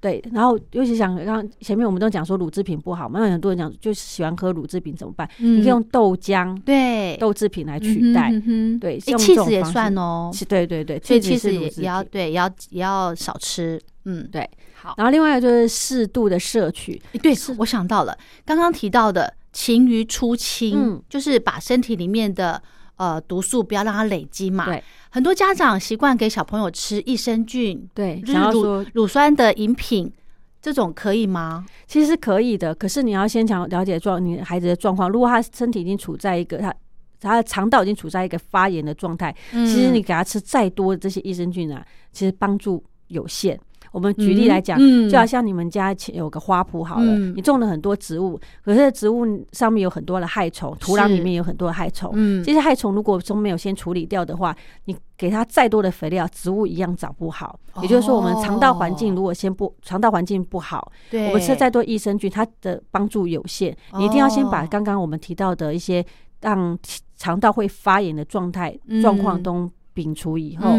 [0.00, 5.26] 对，然后尤其想刚刚前面我们都讲说乳制品不好嘛，那很多人讲就是喜欢喝乳制品怎么办？
[5.38, 7.16] 你可以用豆浆、对。
[7.16, 8.30] 豆制品来取代，
[8.78, 14.48] 对，气子也算哦，对对对，所以气子也也要对，也要也要少吃，嗯，对。
[14.74, 17.00] 好然后另外一个就是适度的摄取。
[17.22, 22.62] 对，我想到了刚刚提到的勤于出清，就是把身体里面的
[22.96, 24.66] 呃毒素不要让它累积嘛。
[24.66, 30.12] 对，很多家长习惯给小朋友吃益生菌，对，就是乳乳酸的饮品，
[30.60, 31.64] 这种可以吗？
[31.86, 35.08] 其实可以的，可是你要先讲了解状你孩子的状况。
[35.08, 36.74] 如果他身体已经处在一个他
[37.20, 41.82] 他的肠道已经处在一个发炎的状态，其实你给他吃再多的这些益生菌啊，
[42.12, 43.58] 其实帮助有限。
[43.94, 44.76] 我们举例来讲，
[45.08, 52.12] 就好像你们家前有个花圃好了，你种了很多植物，可是植物上面有很多的害虫，土壤里面有很多的害虫。
[52.42, 54.54] 这些害虫如果都没有先处理掉的话，
[54.86, 57.56] 你给它再多的肥料，植物一样长不好。
[57.82, 63.76] 也就是说，我们肠道环境如果先不肠道环境不好，我们吃再多益生菌，它的帮助有限。
[63.96, 66.04] 你一定要先把刚刚我们提到的一些
[66.40, 66.76] 让
[67.16, 70.76] 肠道会发炎的状态状况都摒除以后，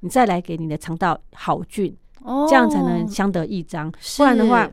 [0.00, 1.96] 你再来给你的肠道好菌。
[2.48, 4.68] 这样才能相得益彰，不然的话，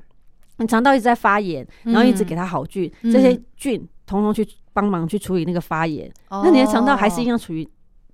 [0.57, 7.67] 你肠道一直在发炎，然后一直给它好菌，这些菌统统去帮忙去处理那个发炎，那你的肠道还是一样处于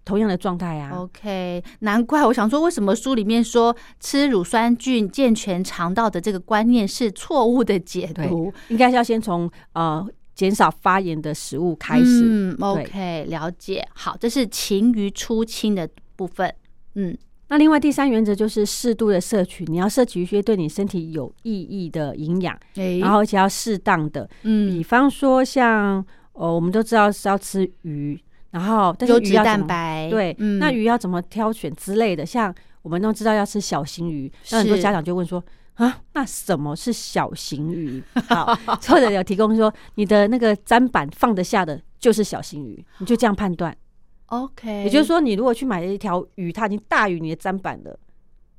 [0.04, 0.92] 同样的状态啊。
[0.98, 8.52] OK，难怪我想说，为什么书里面说吃乳酸菌健全肠道的这个观念是错误的解读？
[8.70, 12.24] 应该是要先从呃减少发炎的食物开始。
[12.26, 13.88] 嗯，OK，了解。
[13.94, 16.54] 好，这是勤于出清的部分。
[16.96, 17.18] 嗯。
[17.50, 24.24] 那另外第三原则就是适度的摄取，你要摄取一些对你身体有意义的营养，哎然后而且要适当的。
[24.26, 28.18] 比嗯，方说像呃，我们都知道是要吃鱼，
[28.52, 35.44] 然后但是鱼要蛋白，对，嗯，那鱼要怎么挑选之类的，像我们都知道要吃小型鱼，那很多家长就问说。
[35.76, 38.04] 啊，那什么是小型鱼？
[38.28, 43.74] 好，或者有提供说你的那个砧板放得下的就是小型鱼，你就这样判断。
[44.30, 48.00] OK，也就是说，你如果去买了一条鱼，它已经大于你的砧板了，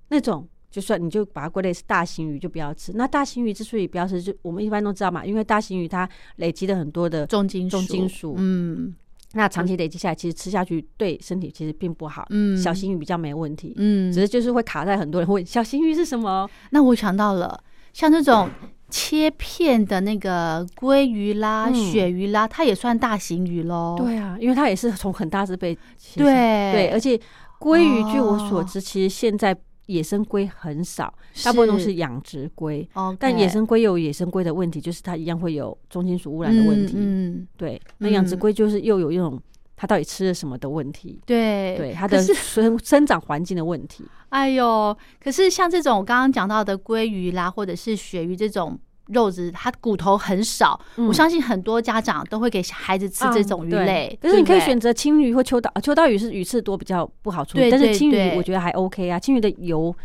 [0.08, 2.92] 那种就算你就把它归类是大型鱼，就不要吃。
[2.94, 8.94] 那大型鱼之所以不要吃，就我们一般都知道嘛，因为大型鱼它累积了很多的重金属，重金属嗯
[9.32, 12.26] 那长期累积下来，其实吃下去对身体其实并不好。
[12.30, 16.50] 嗯，小型鱼比较没问题，嗯，只是就是会卡在很多人会问小型鱼是什么？
[16.70, 17.62] 那我想到了，
[17.92, 18.50] 像这种
[18.90, 23.94] 切片的那个鲑鱼啦、嗯鳕鱼啦，它也算大型鱼喽。
[23.96, 26.32] 对啊，因为它也是从很大只被切对
[26.72, 27.18] 对，而且
[27.58, 31.12] 鲑鱼据我哦所知，其实现在野生龟很少，
[31.44, 32.88] 大部分都是养殖龟。
[32.94, 36.94] 哦，但野生龟有野生龟的问题，就是它一样会有重金属污染的问题。
[36.96, 39.40] 嗯，对，那养殖嗯龟就是又有一种
[39.80, 44.04] 它到底吃了什么的问题，对对它的生生长环境的问题。
[44.28, 54.18] 哎呦，可是像这种我刚刚讲到的鲑鱼啦，或者是鳕鱼这种肉质，它骨头很少，我相信很多家长都会给孩子吃这种鱼类。
[54.20, 59.96] 可是你可以选择青鱼或秋刀，啊秋刀鱼是鱼刺多比较不好处理，但是青鱼我觉得还 OK 啊，青鱼的油。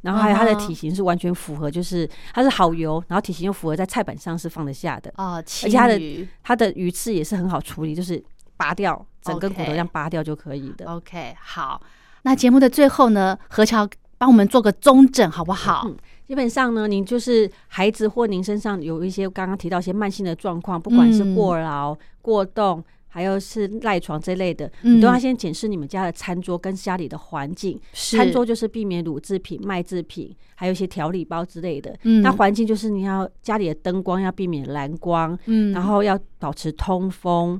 [0.00, 6.00] 然后还有它的体型是完全符合，就是它是好油，然后体型又符合在菜板上是放得下的，哦，而青且它的
[6.40, 8.22] 它的鱼刺也是很好处理，就是
[8.58, 10.84] 拔掉整根骨头这样拔掉就可以的。
[10.84, 11.80] OK，好。
[12.24, 13.88] 那节目的最后呢，何乔
[14.18, 15.84] 帮我们做个中诊好不好？
[15.86, 15.96] 嗯
[16.28, 27.80] 基本上呢，您就是孩子或您身上有一些刚刚提到一些慢性的状况，不管是嗯过劳、过动，还有是赖床这类的，嗯你都要先检视你们家的餐桌跟家里的环境。
[27.94, 31.96] 餐桌就是避免乳制品、麦制品，还有一些调理包之类的。
[32.02, 37.58] 嗯那环境就是你要家里的灯光要避免蓝光，嗯然后要保持通风，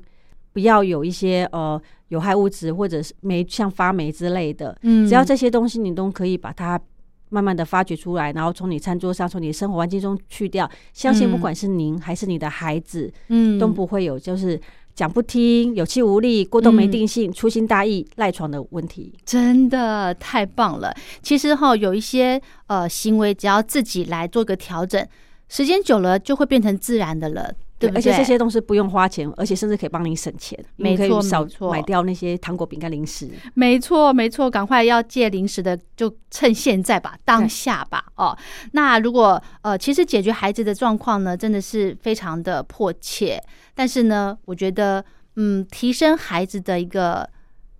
[0.58, 4.76] 不要有一些呃有害物质或者是霉像发霉之类的。
[4.82, 6.80] 嗯只要这些东西你都可以把它
[7.28, 10.68] 慢慢的发掘出来，然后从你餐桌上、从你的生活环境中去掉。
[10.92, 14.60] 相信嗯不管是您还是你的孩子，嗯都不会有就是
[14.96, 19.14] 讲不听、有气无力、过动没嗯定性、粗心大意、赖床的问题。
[19.24, 20.92] 真的太棒了！
[21.22, 25.06] 其实哈，有一些呃行为，只要自己来做个调整，
[25.48, 27.98] 时间久了就会变成自然的了，对不对？
[27.98, 33.30] 而且这些东西不用花钱，而且甚至可以帮你省钱，没错你可以少错买掉那些糖果、饼干、零食。
[33.54, 38.04] 没错，没错，赶快要戒零食的，就趁现在吧，当下吧。
[38.16, 38.36] 哦，
[38.72, 43.42] 那如果呃，其实解决孩子的状况呢，真的是非常的迫切。
[43.74, 45.04] 但是呢，我觉得，
[45.36, 47.28] 嗯，提升孩子的一个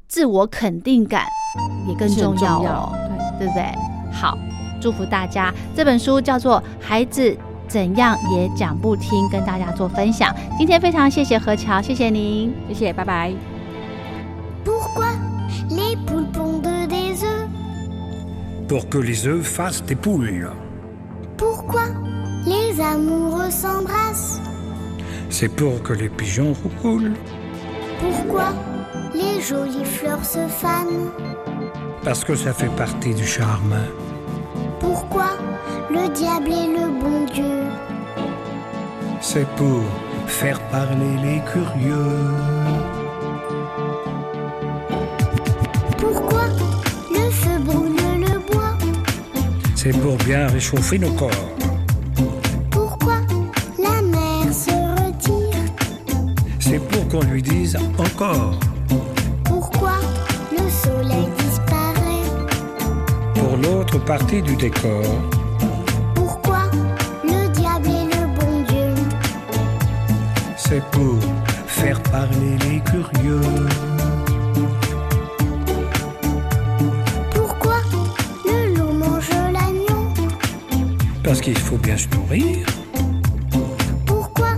[0.07, 1.27] 自我肯定感
[1.89, 3.65] 也更重要重要哦，对不对？
[4.13, 4.39] 好，
[4.81, 5.53] 祝福大家。
[5.75, 7.37] 这本书叫做《孩子
[7.68, 10.34] 怎样也讲不听》，跟大家做分享。
[10.58, 12.54] 今天非常谢谢何乔，谢谢您。
[12.68, 13.34] 谢谢，拜拜。
[14.64, 15.08] Pourquoi
[15.70, 17.48] les poules pondent des œufs
[18.68, 20.52] Pour que les œufs fassent des poules.
[21.38, 21.84] Pourquoi
[22.46, 24.40] les amoureux s'embrassent
[25.30, 27.14] C'est pour que les pigeons roulent.
[28.00, 28.54] Pourquoi
[29.14, 31.10] les jolies fleurs se fanent
[32.04, 33.76] Parce que ça fait partie du charme.
[34.81, 35.31] Pourquoi
[35.91, 37.63] le diable est le bon Dieu
[39.21, 39.83] C'est pour
[40.27, 42.17] faire parler les curieux.
[45.99, 46.45] Pourquoi
[47.13, 48.77] le feu brûle le bois?
[49.75, 51.31] C'est pour bien réchauffer nos corps.
[52.71, 53.17] Pourquoi
[53.79, 55.65] la mer se retire?
[56.61, 58.59] C'est pour qu'on lui dise encore.
[63.63, 65.05] L'autre partie du décor,
[66.15, 66.71] Pourquoi
[67.25, 68.95] le diable est le bon Dieu?
[70.57, 71.19] C'est pour
[71.67, 73.41] faire parler les curieux.
[77.35, 77.77] Pourquoi
[78.45, 80.05] le loup mange l'agneau?
[81.23, 82.67] Parce qu'il faut bien se nourrir.
[84.07, 84.51] Pourquoi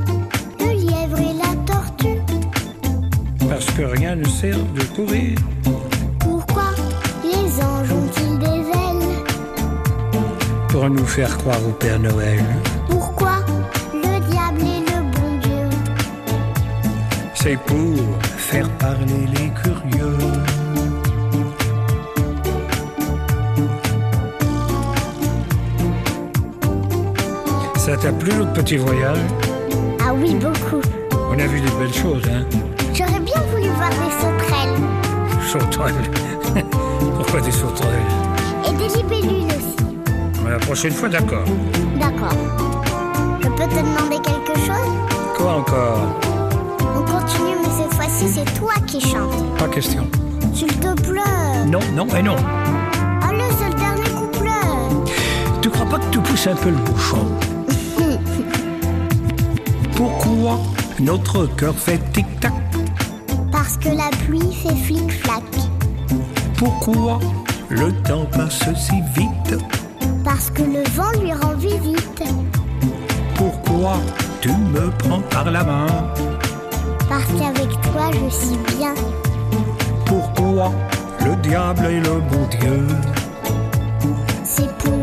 [0.58, 2.20] le lièvre et la tortue?
[3.48, 5.36] Parce que rien ne sert de courir.
[10.80, 12.42] Pour nous faire croire au Père Noël.
[12.88, 13.44] Pourquoi
[13.92, 15.68] le diable est le bon Dieu?
[17.34, 17.98] C'est pour
[18.38, 20.16] faire parler les curieux.
[27.76, 29.18] Ça t'a plu notre petit voyage?
[30.00, 30.80] Ah oui, beaucoup.
[31.30, 32.46] On a vu des belles choses, hein?
[32.94, 34.80] J'aurais bien voulu voir des sauterelles.
[35.46, 36.64] Sauterelles.
[37.16, 38.00] Pourquoi des sauterelles?
[38.78, 39.59] Des libellules
[40.50, 41.44] la prochaine fois, d'accord.
[41.96, 42.34] D'accord.
[43.40, 44.90] Je peux te demander quelque chose?
[45.36, 46.20] Quoi encore?
[46.82, 49.56] On continue, mais cette fois-ci, c'est toi qui chantes.
[49.58, 50.06] Pas question.
[50.52, 51.66] S'il te plaît.
[51.66, 52.36] Non, non et non.
[53.22, 54.50] Allez, c'est le dernier couplet.
[55.62, 57.26] Tu crois pas que tu pousses un peu le bouchon?
[59.96, 60.58] Pourquoi
[60.98, 62.52] notre cœur fait tic-tac?
[63.52, 65.44] Parce que la pluie fait flic-flac.
[66.58, 67.20] Pourquoi
[67.68, 69.79] le temps passe si vite?
[70.40, 72.22] Parce que le vent lui rend visite.
[73.34, 73.98] Pourquoi
[74.40, 75.86] tu me prends par la main
[77.10, 78.94] Parce qu'avec toi, je suis bien.
[80.06, 80.72] Pourquoi
[81.26, 82.86] le diable est le bon Dieu
[84.42, 84.99] C'est pour